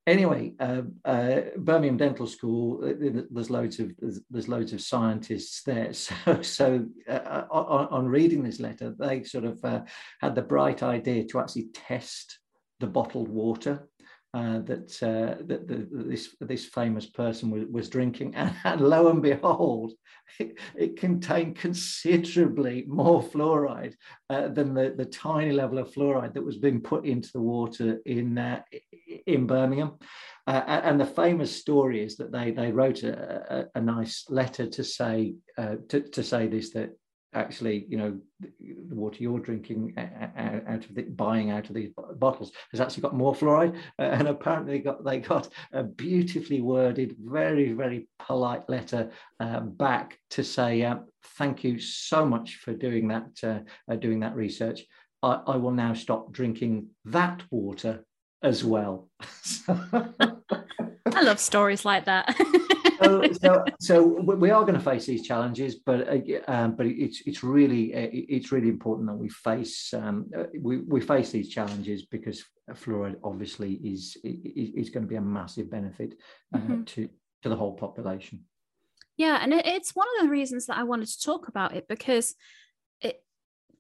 anyway, 0.08 0.54
uh, 0.60 0.82
uh, 1.06 1.42
Birmingham 1.58 1.98
Dental 1.98 2.28
School. 2.28 2.84
Uh, 2.84 3.22
there's 3.30 3.50
loads 3.50 3.80
of 3.80 3.92
there's, 4.00 4.20
there's 4.30 4.48
loads 4.48 4.74
of 4.74 4.82
scientists 4.82 5.64
there. 5.64 5.92
So 6.24 6.42
so 6.42 6.86
uh, 7.10 7.44
on, 7.50 7.88
on, 7.88 8.08
reading 8.08 8.44
this 8.44 8.60
letter, 8.60 8.94
they 8.98 9.24
sort 9.24 9.46
of 9.46 9.64
uh, 9.64 9.82
had 10.20 10.36
the 10.36 10.42
bright 10.42 10.84
idea 10.84 11.26
to 11.26 11.40
actually 11.40 11.68
test 11.74 12.40
the 12.80 12.88
bottled 12.88 13.30
water 13.30 13.88
uh, 14.34 14.60
that, 14.60 15.04
uh, 15.04 15.44
that 15.46 15.68
this 15.92 16.36
this 16.40 16.66
famous 16.66 17.06
person 17.06 17.50
was, 17.50 17.66
was 17.70 17.90
drinking, 17.90 18.34
and, 18.36 18.54
and 18.64 18.82
lo 18.82 19.10
and 19.10 19.22
behold, 19.22 19.92
it, 20.40 20.58
it, 20.78 20.98
contained 20.98 21.58
considerably 21.58 22.86
more 22.88 23.22
fluoride 23.22 23.94
uh, 24.30 24.48
than 24.48 24.74
the, 24.74 24.94
the 24.96 25.06
tiny 25.06 25.52
level 25.52 25.80
of 25.80 25.92
fluoride 25.92 26.34
that 26.34 26.46
was 26.46 26.58
being 26.58 26.80
put 26.80 27.06
into 27.06 27.30
the 27.34 27.42
water 27.42 28.00
in 28.06 28.38
uh, 28.38 28.62
in 29.28 29.48
Birmingham. 29.48 29.98
Uh, 30.48 30.64
and 30.68 31.00
the 31.00 31.06
famous 31.06 31.54
story 31.54 32.02
is 32.02 32.16
that 32.16 32.32
they 32.32 32.52
they 32.52 32.72
wrote 32.72 33.04
a, 33.04 33.68
a, 33.76 33.80
a 33.80 33.82
nice 33.82 34.26
letter 34.30 34.66
to 34.66 34.84
say 34.84 35.36
to, 35.90 36.02
to 36.02 36.24
say 36.24 36.48
this 36.48 36.72
that 36.72 36.92
actually, 37.34 37.86
you 37.88 37.98
know, 37.98 38.20
the 38.40 38.96
water 38.96 39.18
you're 39.20 39.40
drinking 39.40 39.94
out 39.98 40.86
of 40.86 40.96
the 40.96 41.04
buying 41.04 41.52
out 41.52 41.70
of 41.70 41.76
these 41.76 41.92
bottles 42.16 42.52
has 42.72 42.82
actually 42.82 43.02
got 43.02 43.16
more 43.16 43.34
fluoride, 43.34 43.76
uh, 44.00 44.04
and 44.04 44.28
apparently 44.28 44.80
got 44.80 45.04
they 45.04 45.20
got 45.20 45.50
a 45.74 45.84
beautifully 45.84 46.62
worded, 46.62 47.16
very 47.20 47.72
very 47.74 48.08
polite 48.20 48.68
letter 48.70 49.12
uh, 49.40 49.62
back 49.62 50.20
to 50.32 50.44
say 50.44 50.84
uh, 50.84 50.98
thank 51.38 51.64
you 51.64 51.80
so 51.80 52.26
much 52.26 52.56
for 52.56 52.74
doing 52.74 53.08
that 53.08 53.30
uh, 53.44 53.60
uh, 53.92 53.96
doing 53.96 54.20
that 54.20 54.36
research. 54.36 54.82
I, 55.24 55.42
I 55.48 55.56
will 55.58 55.72
now 55.72 55.94
stop 55.94 56.32
drinking 56.32 56.88
that 57.06 57.44
water 57.52 58.06
as 58.44 58.64
well. 58.64 59.10
I 61.14 61.22
love 61.22 61.40
stories 61.40 61.86
like 61.86 62.06
that. 62.06 62.36
so, 63.04 63.24
so, 63.34 63.66
so, 63.80 64.04
we 64.04 64.52
are 64.52 64.64
going 64.64 64.76
to 64.76 64.80
face 64.80 65.06
these 65.06 65.26
challenges, 65.26 65.76
but 65.76 66.08
uh, 66.08 66.20
um, 66.48 66.76
but 66.76 66.86
it's 66.86 67.22
it's 67.26 67.44
really 67.44 67.94
uh, 67.94 68.10
it's 68.12 68.52
really 68.52 68.70
important 68.70 69.08
that 69.08 69.16
we 69.16 69.30
face 69.30 69.94
um, 69.94 70.30
uh, 70.38 70.44
we, 70.60 70.78
we 70.80 71.02
face 71.02 71.32
these 71.32 71.50
challenges 71.50 72.06
because 72.06 72.44
fluoride 72.72 73.16
obviously 73.24 73.74
is 73.84 74.18
is, 74.24 74.90
going 74.90 75.04
to 75.04 75.10
be 75.10 75.16
a 75.16 75.22
massive 75.22 75.70
benefit 75.70 76.16
uh, 76.54 76.58
mm-hmm. 76.58 76.84
to 76.84 77.10
to 77.44 77.50
the 77.50 77.56
whole 77.56 77.74
population. 77.74 78.42
Yeah, 79.18 79.40
and 79.42 79.54
it's 79.54 79.96
one 79.96 80.08
of 80.18 80.26
the 80.26 80.32
reasons 80.32 80.66
that 80.68 80.78
I 80.78 80.84
wanted 80.84 81.08
to 81.10 81.22
talk 81.22 81.48
about 81.48 81.76
it 81.76 81.88
because 81.88 82.36
it 83.02 83.24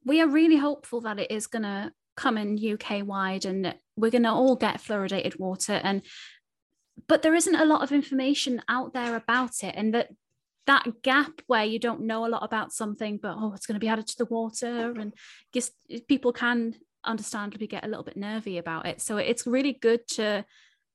we 0.05 0.21
are 0.21 0.27
really 0.27 0.57
hopeful 0.57 1.01
that 1.01 1.19
it 1.19 1.31
is 1.31 1.47
going 1.47 1.63
to 1.63 1.91
come 2.15 2.37
in 2.37 2.73
UK 2.73 3.05
wide 3.05 3.45
and 3.45 3.73
we're 3.95 4.11
going 4.11 4.23
to 4.23 4.29
all 4.29 4.55
get 4.55 4.81
fluoridated 4.81 5.39
water 5.39 5.79
and 5.83 6.01
but 7.07 7.21
there 7.21 7.35
isn't 7.35 7.55
a 7.55 7.65
lot 7.65 7.83
of 7.83 7.91
information 7.91 8.61
out 8.67 8.93
there 8.93 9.15
about 9.15 9.63
it 9.63 9.73
and 9.77 9.93
that 9.93 10.09
that 10.67 11.01
gap 11.01 11.41
where 11.47 11.65
you 11.65 11.79
don't 11.79 12.01
know 12.01 12.25
a 12.25 12.29
lot 12.29 12.43
about 12.43 12.71
something 12.71 13.17
but 13.17 13.35
oh 13.37 13.53
it's 13.53 13.65
going 13.65 13.75
to 13.75 13.79
be 13.79 13.87
added 13.87 14.07
to 14.07 14.17
the 14.17 14.25
water 14.25 14.93
and 14.99 15.13
just 15.53 15.73
people 16.07 16.31
can 16.31 16.75
understandably 17.03 17.67
get 17.67 17.83
a 17.83 17.87
little 17.87 18.03
bit 18.03 18.17
nervy 18.17 18.57
about 18.57 18.85
it. 18.85 19.01
So 19.01 19.17
it's 19.17 19.47
really 19.47 19.73
good 19.73 20.07
to 20.09 20.45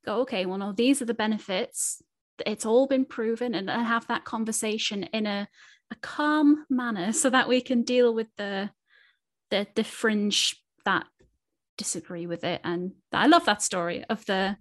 go 0.04 0.20
okay 0.20 0.46
well 0.46 0.58
no 0.58 0.72
these 0.72 1.02
are 1.02 1.06
the 1.06 1.14
benefits. 1.14 2.02
It's 2.44 2.66
all 2.66 2.86
been 2.86 3.06
proven 3.06 3.54
and, 3.54 3.70
have 3.70 4.06
that 4.08 4.24
conversation 4.24 5.04
in 5.04 5.26
a, 5.26 5.48
a 5.90 5.94
calm 6.02 6.66
manner 6.68 7.12
so 7.12 7.30
that 7.30 7.48
we 7.48 7.60
can 7.60 7.82
deal 7.82 8.14
with 8.14 8.28
the 8.36 8.70
the 9.50 9.66
the 9.74 9.84
fringe 9.84 10.56
that 10.84 11.06
disagree 11.76 12.26
with 12.26 12.42
it 12.42 12.60
and 12.64 12.92
i 13.12 13.26
love 13.26 13.44
that 13.44 13.62
story 13.62 14.04
of 14.08 14.24
the 14.26 14.56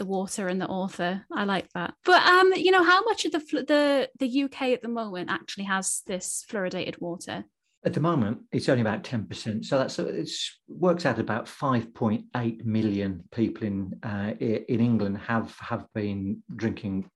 the 0.00 0.06
water 0.06 0.48
and 0.48 0.60
the 0.60 0.66
author. 0.66 1.26
I 1.30 1.44
like 1.44 1.68
that. 1.74 1.94
But 2.04 2.26
um 2.26 2.52
you 2.56 2.72
know 2.72 2.82
how 2.82 3.04
much 3.04 3.26
of 3.26 3.32
the 3.32 3.38
the 3.38 4.08
the 4.18 4.42
uk 4.44 4.60
at 4.62 4.82
the 4.82 4.88
moment 4.88 5.30
actually 5.30 5.64
has 5.64 6.02
this 6.06 6.44
fluoridated 6.50 7.00
water? 7.00 7.44
At 7.84 7.94
the 7.94 8.00
moment 8.00 8.40
it's 8.50 8.68
only 8.68 8.80
about 8.80 9.04
10% 9.04 9.64
so 9.64 9.78
that's 9.78 9.98
it 9.98 10.30
works 10.68 11.06
out 11.06 11.18
about 11.18 11.46
5.8 11.46 12.64
million 12.64 13.24
people 13.30 13.66
in 13.66 13.94
uh, 14.02 14.32
in 14.40 14.80
england 14.80 15.18
have 15.18 15.54
have 15.60 15.86
been 15.94 16.42
drinking 16.56 17.10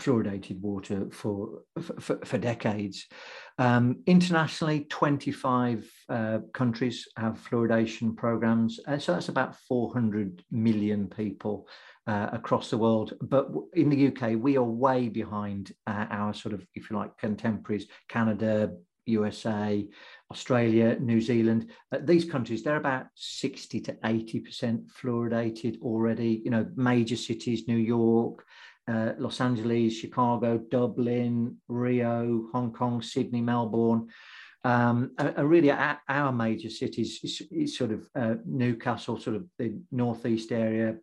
fluoridated 0.00 0.60
water 0.60 1.08
for 1.12 1.62
for, 1.80 2.18
for 2.24 2.38
decades. 2.38 3.06
Um, 3.58 4.02
internationally, 4.06 4.86
25 4.88 5.90
uh, 6.08 6.38
countries 6.54 7.06
have 7.16 7.38
fluoridation 7.38 8.16
programs, 8.16 8.80
and 8.86 9.00
so 9.00 9.12
that's 9.12 9.28
about 9.28 9.56
400 9.68 10.42
million 10.50 11.08
people 11.08 11.68
uh, 12.06 12.28
across 12.32 12.70
the 12.70 12.78
world. 12.78 13.14
But 13.20 13.48
in 13.74 13.90
the 13.90 14.08
UK, 14.08 14.36
we 14.38 14.56
are 14.56 14.62
way 14.62 15.08
behind 15.08 15.72
uh, 15.86 16.06
our 16.10 16.34
sort 16.34 16.54
of, 16.54 16.66
if 16.74 16.90
you 16.90 16.96
like, 16.96 17.16
contemporaries, 17.18 17.86
Canada, 18.08 18.72
USA, 19.06 19.86
Australia, 20.30 20.96
New 21.00 21.20
Zealand. 21.20 21.70
Uh, 21.90 21.98
these 22.02 22.24
countries, 22.24 22.62
they're 22.62 22.76
about 22.76 23.06
60 23.14 23.80
to 23.80 23.92
80% 23.94 24.86
fluoridated 24.90 25.80
already. 25.80 26.40
You 26.44 26.50
know, 26.50 26.66
major 26.76 27.16
cities, 27.16 27.68
New 27.68 27.76
York, 27.76 28.44
uh, 28.88 29.12
Los 29.18 29.40
Angeles, 29.40 29.96
Chicago, 29.96 30.58
Dublin, 30.58 31.56
Rio, 31.68 32.48
Hong 32.52 32.72
Kong, 32.72 33.02
Sydney, 33.02 33.40
Melbourne. 33.40 34.08
Um, 34.64 35.10
really, 35.38 35.70
our, 35.70 36.32
major 36.32 36.70
cities 36.70 37.18
is, 37.22 37.42
is 37.50 37.76
sort 37.76 37.90
of 37.90 38.08
uh, 38.14 38.34
Newcastle, 38.46 39.18
sort 39.18 39.36
of 39.36 39.46
the 39.58 39.76
northeast 39.90 40.52
area. 40.52 40.96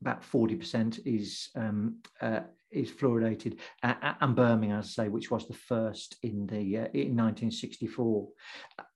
About 0.00 0.24
forty 0.24 0.54
percent 0.54 1.00
is 1.04 1.50
um, 1.54 1.96
uh, 2.20 2.40
is 2.70 2.90
fluoridated, 2.90 3.58
and 3.82 4.36
Birmingham, 4.36 4.78
as 4.78 4.94
I 4.98 5.04
say, 5.04 5.08
which 5.08 5.30
was 5.30 5.46
the 5.46 5.54
first 5.54 6.16
in 6.22 6.46
the 6.46 6.78
uh, 6.78 6.88
in 6.94 7.16
1964, 7.16 8.28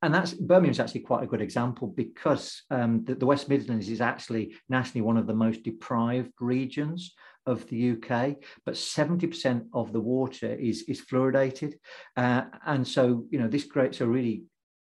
and 0.03 0.15
that's 0.15 0.35
Birmingham 0.35 0.71
is 0.71 0.81
actually 0.81 1.01
quite 1.01 1.25
a 1.25 1.27
good 1.27 1.43
example 1.43 1.89
because 1.89 2.63
um, 2.71 3.05
the, 3.05 3.15
the 3.15 3.27
West 3.27 3.49
Midlands 3.49 3.89
is 3.89 4.01
actually 4.01 4.55
nationally 4.69 5.03
one 5.03 5.17
of 5.17 5.27
the 5.27 5.35
most 5.35 5.65
deprived 5.65 6.33
regions 6.41 7.15
of 7.47 7.67
the 7.69 7.93
UK, 7.93 8.37
but 8.65 8.75
70% 8.75 9.67
of 9.73 9.93
the 9.93 10.01
water 10.01 10.55
is, 10.55 10.83
is 10.83 11.01
fluoridated. 11.01 11.75
Uh, 12.17 12.43
and 12.67 12.87
so, 12.87 13.27
you 13.31 13.39
know, 13.39 13.49
this 13.49 13.65
creates 13.65 14.01
a 14.01 14.07
really 14.07 14.45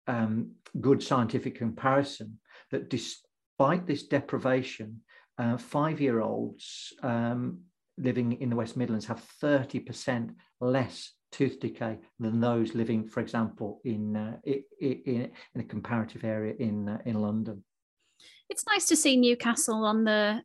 um, 0.07 0.51
good 0.79 1.03
scientific 1.03 1.55
comparison 1.55 2.39
that 2.71 2.89
despite 2.89 3.86
this 3.86 4.03
deprivation, 4.03 5.01
uh, 5.38 5.57
five 5.57 6.01
year 6.01 6.21
olds 6.21 6.93
um, 7.03 7.60
living 7.97 8.33
in 8.33 8.49
the 8.49 8.55
West 8.55 8.77
Midlands 8.77 9.05
have 9.05 9.23
30% 9.41 10.33
less 10.62 11.13
tooth 11.31 11.60
decay 11.60 11.99
than 12.19 12.39
those 12.39 12.73
living, 12.73 13.07
for 13.07 13.19
example, 13.19 13.81
in, 13.83 14.15
uh, 14.15 14.38
in, 14.45 15.29
in 15.53 15.62
a 15.62 15.63
comparative 15.63 16.23
area 16.23 16.53
in, 16.60 16.89
uh, 16.89 16.97
in 17.05 17.15
London. 17.15 17.63
It's 18.49 18.65
nice 18.65 18.86
to 18.88 18.95
see 18.95 19.17
Newcastle 19.17 19.83
on 19.83 20.05
the 20.05 20.41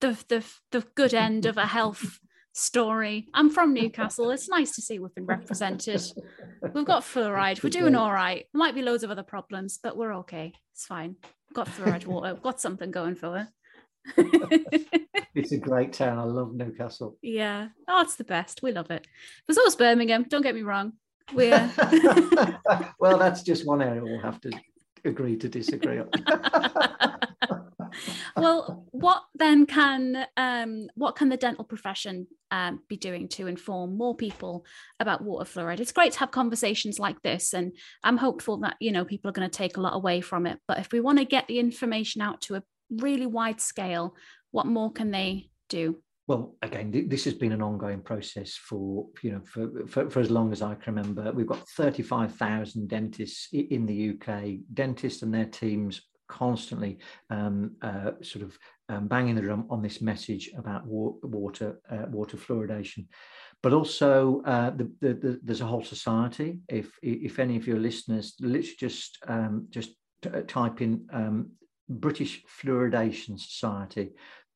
the 0.00 0.22
the 0.28 0.44
the 0.70 0.86
good 0.94 1.14
end 1.14 1.46
of 1.46 1.56
a 1.56 1.66
health 1.66 2.18
story. 2.52 3.28
I'm 3.34 3.50
from 3.50 3.72
Newcastle. 3.72 4.30
It's 4.30 4.48
nice 4.48 4.74
to 4.74 4.82
see 4.82 4.98
we've 4.98 5.14
been 5.14 5.26
represented. 5.26 6.02
We've 6.74 6.84
got 6.84 7.02
fluoride. 7.02 7.62
We're 7.62 7.70
doing 7.70 7.94
all 7.94 8.12
right. 8.12 8.46
There 8.52 8.58
might 8.58 8.74
be 8.74 8.82
loads 8.82 9.04
of 9.04 9.10
other 9.10 9.22
problems, 9.22 9.78
but 9.82 9.96
we're 9.96 10.14
okay. 10.16 10.52
It's 10.72 10.86
fine. 10.86 11.16
We've 11.22 11.54
got 11.54 11.68
fluoride 11.68 12.06
water. 12.06 12.34
We've 12.34 12.42
got 12.42 12.60
something 12.60 12.90
going 12.90 13.14
for 13.14 13.38
it. 13.38 13.46
it's 15.34 15.52
a 15.52 15.58
great 15.58 15.92
town. 15.92 16.18
I 16.18 16.24
love 16.24 16.54
Newcastle. 16.54 17.16
Yeah. 17.22 17.68
Oh, 17.86 18.02
it's 18.02 18.16
the 18.16 18.24
best. 18.24 18.62
We 18.62 18.72
love 18.72 18.90
it. 18.90 19.06
But 19.46 19.56
so 19.56 19.64
is 19.66 19.76
Birmingham. 19.76 20.24
Don't 20.28 20.42
get 20.42 20.54
me 20.54 20.62
wrong. 20.62 20.94
We're 21.34 21.54
uh, 21.54 22.52
well, 22.98 23.18
that's 23.18 23.42
just 23.42 23.66
one 23.66 23.82
area 23.82 24.02
we'll 24.02 24.20
have 24.20 24.40
to 24.42 24.50
agree 25.04 25.36
to 25.36 25.48
disagree 25.48 25.98
on 25.98 26.08
well, 28.36 28.86
what 28.90 29.22
then 29.34 29.66
can 29.66 30.26
um, 30.36 30.88
what 30.94 31.16
can 31.16 31.28
the 31.28 31.36
dental 31.36 31.64
profession 31.64 32.26
um, 32.50 32.80
be 32.88 32.96
doing 32.96 33.28
to 33.28 33.46
inform 33.46 33.96
more 33.96 34.16
people 34.16 34.64
about 35.00 35.22
water 35.22 35.44
fluoride? 35.44 35.80
It's 35.80 35.92
great 35.92 36.12
to 36.12 36.18
have 36.20 36.30
conversations 36.30 36.98
like 36.98 37.20
this, 37.22 37.52
and 37.52 37.72
I'm 38.04 38.16
hopeful 38.16 38.58
that 38.58 38.76
you 38.80 38.92
know 38.92 39.04
people 39.04 39.28
are 39.28 39.32
going 39.32 39.48
to 39.48 39.56
take 39.56 39.76
a 39.76 39.80
lot 39.80 39.94
away 39.94 40.20
from 40.20 40.46
it. 40.46 40.58
But 40.66 40.78
if 40.78 40.92
we 40.92 41.00
want 41.00 41.18
to 41.18 41.24
get 41.24 41.46
the 41.46 41.58
information 41.58 42.22
out 42.22 42.40
to 42.42 42.56
a 42.56 42.62
really 42.90 43.26
wide 43.26 43.60
scale, 43.60 44.14
what 44.50 44.66
more 44.66 44.92
can 44.92 45.10
they 45.10 45.50
do? 45.68 45.98
well 46.28 46.54
again 46.62 47.06
this 47.08 47.24
has 47.24 47.34
been 47.34 47.52
an 47.52 47.62
ongoing 47.62 48.00
process 48.00 48.54
for 48.54 49.06
you 49.22 49.32
know 49.32 49.40
for, 49.44 49.86
for, 49.86 50.10
for 50.10 50.20
as 50.20 50.30
long 50.30 50.52
as 50.52 50.62
i 50.62 50.74
can 50.74 50.94
remember 50.94 51.32
we've 51.32 51.46
got 51.46 51.66
35000 51.70 52.86
dentists 52.86 53.48
in 53.52 53.86
the 53.86 54.10
uk 54.10 54.44
dentists 54.74 55.22
and 55.22 55.34
their 55.34 55.46
teams 55.46 56.02
constantly 56.28 56.98
um, 57.30 57.72
uh, 57.82 58.12
sort 58.22 58.44
of 58.44 58.58
um, 58.88 59.08
banging 59.08 59.34
the 59.34 59.42
drum 59.42 59.66
on 59.70 59.82
this 59.82 60.00
message 60.00 60.50
about 60.56 60.86
wa- 60.86 61.14
water 61.22 61.80
uh, 61.90 62.06
water 62.10 62.36
fluoridation. 62.36 63.06
But 63.62 63.72
also 63.72 64.42
uh, 64.42 64.70
the, 64.70 64.90
the, 65.00 65.14
the, 65.14 65.40
there's 65.42 65.60
a 65.60 65.66
whole 65.66 65.84
society. 65.84 66.60
If 66.68 66.90
if 67.02 67.38
any 67.38 67.56
of 67.56 67.66
your 67.66 67.78
listeners 67.78 68.34
literally 68.40 68.76
just 68.78 69.18
um, 69.26 69.66
just 69.70 69.90
t- 70.22 70.30
type 70.46 70.80
in 70.80 71.06
um, 71.12 71.50
British 71.88 72.42
Fluoridation 72.44 73.38
Society 73.38 74.10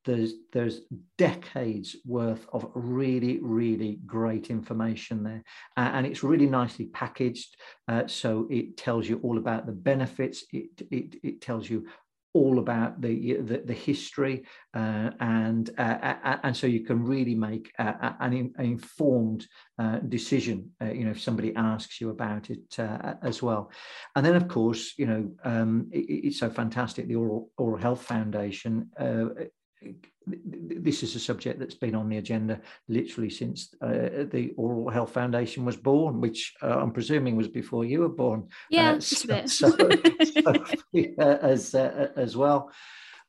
there's 0.04 0.34
there's 0.52 0.80
decades 1.16 1.96
worth 2.04 2.46
of 2.52 2.70
really 2.74 3.38
really 3.40 3.98
great 4.06 4.50
information 4.50 5.22
there. 5.22 5.42
Uh, 5.76 5.90
and 5.94 6.06
it's 6.06 6.22
really 6.22 6.46
nicely 6.46 6.86
packaged 6.86 7.56
uh, 7.88 8.06
so 8.06 8.46
it 8.50 8.76
tells 8.76 9.08
you 9.08 9.20
all 9.22 9.38
about 9.38 9.66
the 9.66 9.72
benefits. 9.72 10.44
It 10.52 10.70
it, 10.90 11.16
it 11.22 11.40
tells 11.40 11.68
you 11.68 11.86
all 12.34 12.58
about 12.58 13.00
the 13.00 13.36
the, 13.42 13.62
the 13.64 13.74
history 13.74 14.44
uh, 14.74 15.10
and 15.20 15.70
uh, 15.78 16.38
and 16.42 16.56
so 16.56 16.66
you 16.66 16.80
can 16.80 17.04
really 17.04 17.34
make 17.34 17.70
an, 17.78 18.54
informed 18.58 19.46
uh, 19.78 19.98
decision 19.98 20.70
uh, 20.80 20.86
you 20.86 21.04
know 21.04 21.10
if 21.10 21.20
somebody 21.20 21.54
asks 21.56 22.00
you 22.00 22.10
about 22.10 22.48
it 22.50 22.78
as 23.22 23.42
well. 23.42 23.70
And 24.16 24.24
then 24.24 24.36
of 24.36 24.48
course 24.48 24.94
you 24.96 25.06
know 25.06 25.30
um, 25.44 25.88
it, 25.92 26.26
it's 26.26 26.38
so 26.38 26.48
fantastic 26.48 27.06
the 27.06 27.16
oral 27.16 27.50
oral 27.58 27.78
health 27.78 28.02
foundation 28.02 28.90
this 30.26 31.02
is 31.02 31.16
a 31.16 31.20
subject 31.20 31.58
that's 31.58 31.74
been 31.74 31.94
on 31.94 32.08
the 32.08 32.18
agenda 32.18 32.60
literally 32.88 33.30
since 33.30 33.74
uh, 33.82 34.24
the 34.30 34.52
Oral 34.56 34.88
Health 34.88 35.12
Foundation 35.12 35.64
was 35.64 35.76
born, 35.76 36.20
which 36.20 36.54
uh, 36.62 36.78
I'm 36.78 36.92
presuming 36.92 37.36
was 37.36 37.48
before 37.48 37.84
you 37.84 38.00
were 38.00 38.08
born. 38.08 38.48
Yeah, 38.70 38.92
uh, 38.92 39.00
so, 39.00 39.46
so, 39.46 39.70
so 40.42 40.64
as 41.18 41.74
uh, 41.74 42.08
as 42.16 42.36
well. 42.36 42.70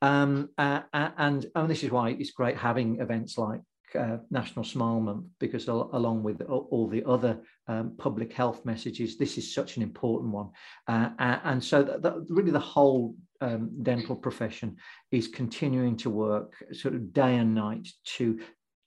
Um, 0.01 0.49
uh, 0.57 0.81
and, 0.93 1.45
and 1.55 1.69
this 1.69 1.83
is 1.83 1.89
why 1.89 2.09
it's 2.09 2.31
great 2.31 2.57
having 2.57 2.99
events 2.99 3.37
like 3.37 3.61
uh, 3.95 4.17
National 4.29 4.65
Smile 4.65 4.99
Month 4.99 5.25
because 5.39 5.67
along 5.67 6.23
with 6.23 6.41
all 6.41 6.89
the 6.89 7.03
other 7.05 7.39
um, 7.67 7.93
public 7.97 8.33
health 8.33 8.65
messages, 8.65 9.17
this 9.17 9.37
is 9.37 9.53
such 9.53 9.77
an 9.77 9.83
important 9.83 10.33
one. 10.33 10.49
Uh, 10.87 11.09
and 11.19 11.63
so 11.63 11.83
that, 11.83 12.01
that 12.01 12.25
really 12.27 12.51
the 12.51 12.59
whole 12.59 13.15
um, 13.43 13.69
dental 13.83 14.15
profession 14.15 14.77
is 15.11 15.27
continuing 15.27 15.97
to 15.97 16.09
work 16.09 16.53
sort 16.71 16.95
of 16.95 17.13
day 17.13 17.35
and 17.35 17.53
night 17.53 17.87
to 18.15 18.39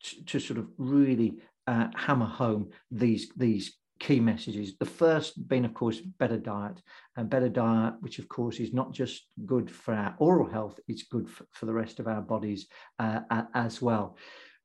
to, 0.03 0.25
to 0.25 0.38
sort 0.40 0.59
of 0.59 0.66
really 0.79 1.38
uh, 1.66 1.88
hammer 1.95 2.27
home 2.27 2.71
these 2.90 3.31
these 3.37 3.77
key 3.99 4.21
messages. 4.21 4.77
The 4.79 4.85
first 4.85 5.49
being, 5.49 5.64
of 5.64 5.73
course, 5.73 6.01
better 6.01 6.37
diet, 6.37 6.83
and 7.16 7.31
better 7.31 7.49
diet, 7.49 7.95
which 8.01 8.19
of 8.19 8.29
course 8.29 8.61
is 8.61 8.75
not 8.75 8.92
just 8.92 9.27
good 9.47 9.71
for 9.71 9.95
our 9.95 10.14
oral 10.19 10.51
health, 10.51 10.79
it's 10.87 11.05
good 11.05 11.31
for, 11.31 11.47
for 11.53 11.64
the 11.66 11.73
rest 11.73 11.99
of 11.99 12.07
our 12.07 12.21
bodies 12.21 12.66
uh, 12.99 13.21
as 13.55 13.81
well 13.81 14.16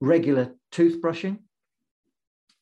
regular 0.02 0.56
toothbrushing 0.72 1.38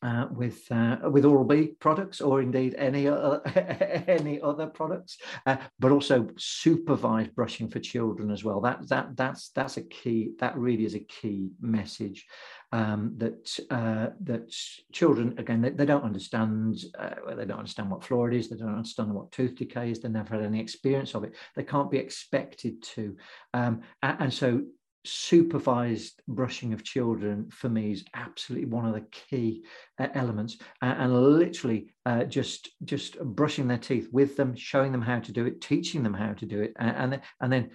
uh, 0.01 0.27
with 0.31 0.63
uh, 0.71 0.97
with 1.09 1.25
Oral 1.25 1.43
B 1.43 1.73
products 1.79 2.21
or 2.21 2.41
indeed 2.41 2.75
any 2.77 3.07
other, 3.07 3.41
any 4.07 4.41
other 4.41 4.67
products, 4.67 5.17
uh, 5.45 5.57
but 5.79 5.91
also 5.91 6.29
supervised 6.37 7.35
brushing 7.35 7.69
for 7.69 7.79
children 7.79 8.31
as 8.31 8.43
well. 8.43 8.61
That 8.61 8.87
that 8.89 9.15
that's 9.17 9.49
that's 9.49 9.77
a 9.77 9.83
key. 9.83 10.31
That 10.39 10.57
really 10.57 10.85
is 10.85 10.95
a 10.95 10.99
key 10.99 11.49
message 11.59 12.25
um, 12.71 13.15
that 13.17 13.59
uh, 13.71 14.07
that 14.23 14.53
children 14.93 15.35
again 15.37 15.61
they, 15.61 15.71
they 15.71 15.85
don't 15.85 16.03
understand. 16.03 16.77
Uh, 16.97 17.35
they 17.35 17.45
don't 17.45 17.59
understand 17.59 17.89
what 17.89 18.01
fluoride 18.01 18.35
is. 18.35 18.49
They 18.49 18.57
don't 18.57 18.75
understand 18.75 19.13
what 19.13 19.31
tooth 19.31 19.55
decay 19.55 19.91
is. 19.91 19.99
They 19.99 20.09
never 20.09 20.35
had 20.35 20.45
any 20.45 20.59
experience 20.59 21.15
of 21.15 21.23
it. 21.23 21.35
They 21.55 21.63
can't 21.63 21.91
be 21.91 21.97
expected 21.97 22.81
to, 22.95 23.15
um, 23.53 23.81
and, 24.01 24.17
and 24.21 24.33
so 24.33 24.61
supervised 25.05 26.21
brushing 26.27 26.73
of 26.73 26.83
children 26.83 27.49
for 27.51 27.69
me 27.69 27.91
is 27.91 28.03
absolutely 28.13 28.67
one 28.67 28.85
of 28.85 28.93
the 28.93 29.05
key 29.11 29.63
uh, 29.99 30.07
elements 30.13 30.57
and, 30.81 31.01
and 31.01 31.23
literally 31.33 31.93
uh, 32.05 32.23
just 32.25 32.69
just 32.83 33.19
brushing 33.19 33.67
their 33.67 33.77
teeth 33.77 34.09
with 34.11 34.35
them 34.35 34.55
showing 34.55 34.91
them 34.91 35.01
how 35.01 35.19
to 35.19 35.31
do 35.31 35.45
it 35.45 35.61
teaching 35.61 36.03
them 36.03 36.13
how 36.13 36.33
to 36.33 36.45
do 36.45 36.61
it 36.61 36.73
and 36.77 37.13
and, 37.13 37.21
and 37.41 37.53
then 37.53 37.69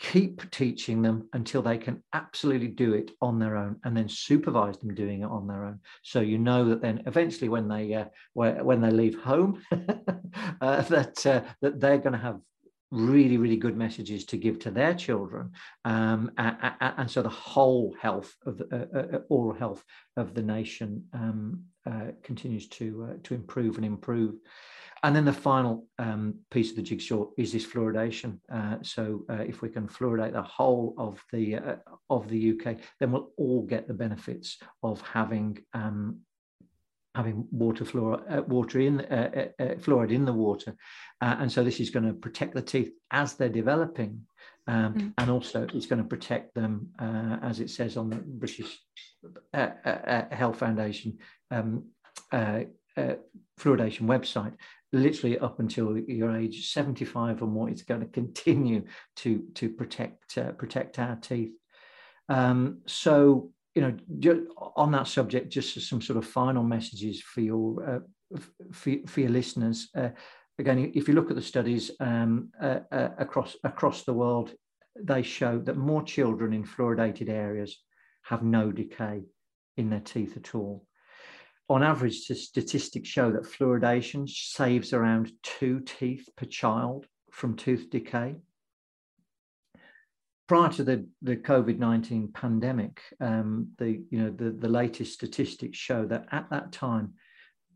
keep 0.00 0.48
teaching 0.50 1.02
them 1.02 1.28
until 1.32 1.60
they 1.60 1.76
can 1.76 2.02
absolutely 2.12 2.68
do 2.68 2.94
it 2.94 3.10
on 3.20 3.38
their 3.38 3.56
own 3.56 3.76
and 3.84 3.96
then 3.96 4.08
supervise 4.08 4.78
them 4.78 4.94
doing 4.94 5.22
it 5.22 5.30
on 5.30 5.46
their 5.46 5.64
own. 5.64 5.80
So 6.02 6.20
you 6.20 6.38
know 6.38 6.68
that 6.68 6.80
then 6.80 7.02
eventually 7.06 7.48
when 7.48 7.68
they 7.68 7.94
uh, 7.94 8.04
when 8.34 8.80
they 8.80 8.90
leave 8.90 9.18
home 9.20 9.62
uh, 10.60 10.82
that 10.82 11.26
uh, 11.26 11.42
that 11.62 11.80
they're 11.80 11.98
going 11.98 12.12
to 12.12 12.18
have 12.18 12.40
really, 12.90 13.36
really 13.36 13.56
good 13.56 13.76
messages 13.76 14.24
to 14.26 14.36
give 14.36 14.58
to 14.60 14.70
their 14.70 14.94
children. 14.94 15.52
Um, 15.84 16.30
and, 16.38 17.10
so 17.10 17.22
the 17.22 17.28
whole 17.28 17.94
health 18.00 18.34
of 18.46 18.62
uh, 18.72 18.76
uh, 18.76 18.98
uh, 18.98 19.18
oral 19.28 19.58
health 19.58 19.84
of 20.16 20.34
the 20.34 20.42
nation 20.42 21.04
um, 21.12 21.64
uh, 21.86 22.12
continues 22.22 22.68
to, 22.68 23.08
uh, 23.10 23.14
to 23.24 23.34
improve 23.34 23.76
and 23.76 23.84
improve. 23.84 24.36
And 25.02 25.14
then 25.14 25.24
the 25.24 25.32
final 25.32 25.86
um, 25.98 26.34
piece 26.50 26.70
of 26.70 26.76
the 26.76 26.82
jigsaw 26.82 27.26
is 27.36 27.52
this 27.52 27.66
fluoridation. 27.66 28.40
Uh, 28.52 28.78
so 28.82 29.24
if 29.28 29.62
we 29.62 29.68
can 29.68 29.86
fluoridate 29.86 30.32
the 30.32 30.42
whole 30.42 30.94
of 30.98 31.22
the 31.32 31.78
of 32.10 32.28
the 32.28 32.50
UK, 32.50 32.78
then 32.98 33.12
we'll 33.12 33.30
all 33.36 33.62
get 33.62 33.86
the 33.86 33.94
benefits 33.94 34.58
of 34.82 35.00
having 35.02 35.56
um, 35.72 36.18
having 37.18 37.44
water 37.50 37.84
fluor, 37.84 38.22
uh, 38.30 38.42
water 38.42 38.78
in 38.78 39.00
uh, 39.00 39.30
uh, 39.40 39.62
uh 39.62 39.74
fluoride 39.84 40.12
in 40.12 40.24
the 40.24 40.32
water, 40.32 40.72
uh, 41.20 41.34
and 41.40 41.50
so 41.50 41.64
this 41.64 41.80
is 41.80 41.90
going 41.90 42.06
to 42.06 42.14
protect 42.14 42.54
the 42.54 42.62
teeth 42.62 42.92
as 43.10 43.34
they're 43.34 43.48
developing, 43.48 44.22
um, 44.68 44.94
mm. 44.94 45.12
and 45.18 45.28
also 45.28 45.66
it's 45.74 45.86
going 45.86 46.00
to 46.00 46.08
protect 46.08 46.54
them, 46.54 46.90
uh, 47.00 47.38
as 47.42 47.58
it 47.58 47.70
says 47.70 47.96
on 47.96 48.08
the 48.08 48.20
British 48.42 48.78
Health 50.40 50.58
Foundation 50.58 51.18
um, 51.50 51.86
fluoridation 53.60 54.02
website. 54.14 54.54
Literally 54.92 55.38
up 55.40 55.58
until 55.58 55.98
your 55.98 56.36
age 56.36 56.70
75 56.72 57.42
or 57.42 57.46
more, 57.46 57.68
it's 57.68 57.82
going 57.82 58.00
to 58.00 58.06
continue 58.06 58.84
to 59.16 59.42
to 59.56 59.68
protect 59.68 60.38
protect 60.56 61.00
our 61.00 61.16
teeth. 61.16 61.52
Um, 62.28 62.82
so 62.86 63.50
you 63.78 63.96
know, 64.20 64.46
on 64.74 64.90
that 64.90 65.06
subject, 65.06 65.50
just 65.52 65.80
some 65.88 66.02
sort 66.02 66.16
of 66.16 66.26
final 66.26 66.64
messages 66.64 67.22
for 67.22 67.42
your 67.42 68.02
uh, 68.32 68.38
for, 68.72 68.96
for, 69.06 69.20
your 69.20 69.30
listeners. 69.30 69.88
Uh, 69.96 70.08
again, 70.58 70.90
if 70.96 71.06
you 71.06 71.14
look 71.14 71.30
at 71.30 71.36
the 71.36 71.42
studies 71.42 71.92
um, 72.00 72.50
uh, 72.60 72.80
uh, 72.90 73.10
across 73.18 73.54
across 73.62 74.02
the 74.02 74.12
world, 74.12 74.52
they 75.00 75.22
show 75.22 75.60
that 75.60 75.76
more 75.76 76.02
children 76.02 76.52
in 76.52 76.64
fluoridated 76.64 77.28
areas 77.28 77.78
have 78.22 78.42
no 78.42 78.72
decay 78.72 79.22
in 79.76 79.90
their 79.90 80.00
teeth 80.00 80.36
at 80.36 80.56
all. 80.56 80.84
On 81.68 81.84
average, 81.84 82.26
the 82.26 82.34
statistics 82.34 83.08
show 83.08 83.30
that 83.30 83.44
fluoridation 83.44 84.28
saves 84.28 84.92
around 84.92 85.30
two 85.44 85.80
teeth 85.86 86.28
per 86.36 86.46
child 86.46 87.06
from 87.30 87.54
tooth 87.54 87.90
decay 87.90 88.34
prior 90.48 90.70
to 90.70 90.82
the, 90.82 91.06
the 91.22 91.36
COVID-19 91.36 92.32
pandemic, 92.32 93.02
um, 93.20 93.68
the, 93.78 94.02
you 94.10 94.18
know, 94.18 94.30
the, 94.30 94.50
the 94.50 94.68
latest 94.68 95.12
statistics 95.12 95.78
show 95.78 96.06
that 96.06 96.26
at 96.32 96.48
that 96.50 96.72
time, 96.72 97.12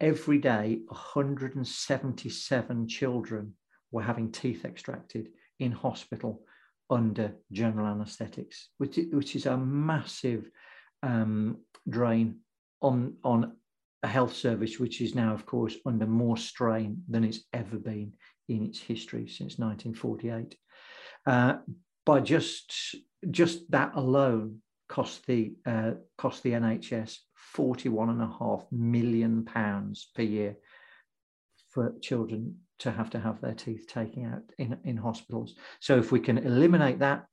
every 0.00 0.38
day, 0.38 0.80
177 0.88 2.88
children 2.88 3.52
were 3.90 4.02
having 4.02 4.32
teeth 4.32 4.64
extracted 4.64 5.28
in 5.60 5.70
hospital 5.70 6.40
under 6.88 7.34
general 7.52 7.86
anaesthetics, 7.86 8.70
which, 8.78 8.98
which 9.12 9.36
is 9.36 9.44
a 9.44 9.56
massive 9.56 10.50
um, 11.02 11.58
drain 11.88 12.38
on, 12.80 13.14
on 13.22 13.52
a 14.02 14.08
health 14.08 14.34
service 14.34 14.80
which 14.80 15.02
is 15.02 15.14
now, 15.14 15.34
of 15.34 15.44
course, 15.44 15.76
under 15.84 16.06
more 16.06 16.38
strain 16.38 17.02
than 17.08 17.22
it's 17.22 17.40
ever 17.52 17.76
been 17.76 18.14
in 18.48 18.64
its 18.64 18.80
history 18.80 19.28
since 19.28 19.58
1948. 19.58 20.56
Uh, 21.26 21.56
by 22.04 22.20
just 22.20 22.96
just 23.30 23.70
that 23.70 23.92
alone 23.94 24.58
cost 24.88 25.26
the 25.26 25.54
uh, 25.64 25.92
cost 26.18 26.42
the 26.42 26.52
NHS 26.52 27.18
forty 27.34 27.88
one 27.88 28.10
and 28.10 28.22
a 28.22 28.34
half 28.38 28.64
million 28.70 29.44
pounds 29.44 30.08
per 30.14 30.22
year 30.22 30.56
for 31.70 31.94
children 32.00 32.56
to 32.80 32.90
have 32.90 33.10
to 33.10 33.20
have 33.20 33.40
their 33.40 33.54
teeth 33.54 33.86
taken 33.86 34.26
out 34.26 34.42
in, 34.58 34.76
in 34.84 34.96
hospitals. 34.96 35.54
So 35.80 35.98
if 35.98 36.12
we 36.12 36.20
can 36.20 36.38
eliminate 36.38 36.98
that 36.98 37.26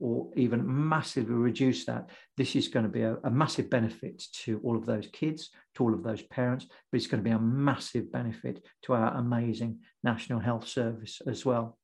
or 0.00 0.30
even 0.36 0.62
massively 0.64 1.34
reduce 1.34 1.84
that, 1.86 2.10
this 2.36 2.56
is 2.56 2.68
going 2.68 2.84
to 2.84 2.90
be 2.90 3.02
a, 3.02 3.16
a, 3.24 3.30
massive 3.30 3.68
benefit 3.68 4.22
to 4.32 4.60
all 4.62 4.76
of 4.76 4.86
those 4.86 5.08
kids, 5.08 5.50
to 5.74 5.84
all 5.84 5.94
of 5.94 6.02
those 6.02 6.22
parents, 6.22 6.66
but 6.90 6.96
it's 6.96 7.06
going 7.06 7.22
to 7.22 7.28
be 7.28 7.34
a 7.34 7.38
massive 7.38 8.10
benefit 8.12 8.64
to 8.82 8.92
our 8.94 9.16
amazing 9.16 9.80
National 10.02 10.40
Health 10.40 10.66
Service 10.66 11.20
as 11.26 11.44
well 11.44 11.76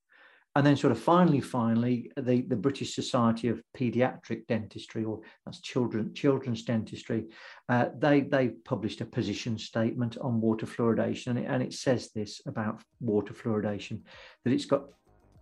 and 0.57 0.67
then 0.67 0.77
sort 0.77 0.91
of 0.91 0.99
finally, 0.99 1.41
finally, 1.41 2.11
the, 2.17 2.41
the 2.43 2.57
British 2.57 2.95
Society 2.95 3.49
of 3.49 3.63
Paediatric 3.77 4.47
Dentistry, 4.49 5.05
or 5.05 5.21
that's 5.45 5.61
children 5.61 6.13
children's 6.13 6.65
dentistry, 6.65 7.27
uh, 7.69 7.87
they 7.97 8.23
they 8.23 8.49
published 8.65 9.01
a 9.01 9.05
position 9.05 9.59
statement 9.59 10.19
on 10.21 10.41
water 10.41 10.67
fluoridation, 10.67 11.29
and 11.29 11.39
it, 11.39 11.45
and 11.45 11.63
it 11.63 11.73
says 11.73 12.11
this 12.13 12.41
about 12.47 12.83
water 13.01 13.33
fluoridation 13.33 14.01
that 14.45 14.53
it's 14.53 14.65
got 14.65 14.87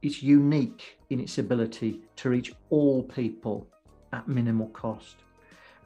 it's 0.02 0.22
unique 0.22 0.98
in 1.08 1.20
its 1.20 1.38
ability 1.38 2.02
to 2.16 2.28
reach 2.28 2.52
all 2.68 3.02
people 3.02 3.66
at 4.12 4.28
minimal 4.28 4.68
cost, 4.68 5.16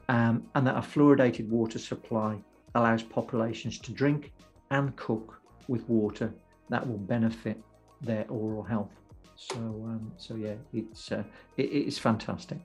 um, 0.08 0.44
and 0.56 0.66
that 0.66 0.76
a 0.76 0.80
fluoridated 0.80 1.48
water 1.48 1.78
supply 1.78 2.36
allows 2.74 3.04
populations 3.04 3.78
to 3.78 3.92
drink 3.92 4.32
and 4.72 4.96
cook 4.96 5.40
with 5.68 5.88
water 5.88 6.34
that 6.70 6.84
will 6.84 6.98
benefit 6.98 7.62
their 8.00 8.26
oral 8.28 8.64
health. 8.64 8.90
So 9.50 9.56
um, 9.56 10.12
so 10.16 10.36
yeah, 10.36 10.54
it's 10.72 11.10
uh, 11.12 11.24
it, 11.56 11.62
it's 11.62 11.98
fantastic. 11.98 12.58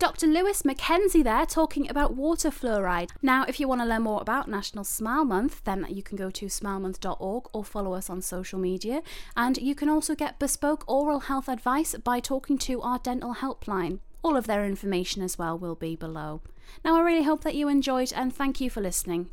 Dr. 0.00 0.26
Louis 0.26 0.64
Mackenzie 0.64 1.22
there 1.22 1.46
talking 1.46 1.88
about 1.88 2.14
water 2.14 2.50
fluoride. 2.50 3.10
Now, 3.22 3.44
if 3.48 3.58
you 3.58 3.66
want 3.66 3.80
to 3.80 3.86
learn 3.86 4.02
more 4.02 4.20
about 4.20 4.48
National 4.48 4.84
Smile 4.84 5.24
Month, 5.24 5.64
then 5.64 5.86
you 5.88 6.02
can 6.02 6.16
go 6.16 6.30
to 6.30 6.46
smilemonth.org 6.46 7.48
or 7.54 7.64
follow 7.64 7.94
us 7.94 8.10
on 8.10 8.20
social 8.20 8.58
media. 8.58 9.02
And 9.34 9.56
you 9.56 9.74
can 9.74 9.88
also 9.88 10.14
get 10.14 10.38
bespoke 10.38 10.84
oral 10.86 11.20
health 11.20 11.48
advice 11.48 11.94
by 11.94 12.20
talking 12.20 12.58
to 12.58 12.82
our 12.82 12.98
dental 12.98 13.36
helpline. 13.36 14.00
All 14.22 14.36
of 14.36 14.46
their 14.46 14.66
information 14.66 15.22
as 15.22 15.38
well 15.38 15.58
will 15.58 15.74
be 15.74 15.96
below. 15.96 16.42
Now, 16.84 16.96
I 16.96 17.00
really 17.00 17.24
hope 17.24 17.42
that 17.42 17.54
you 17.54 17.68
enjoyed 17.68 18.12
and 18.12 18.34
thank 18.34 18.60
you 18.60 18.68
for 18.68 18.82
listening. 18.82 19.30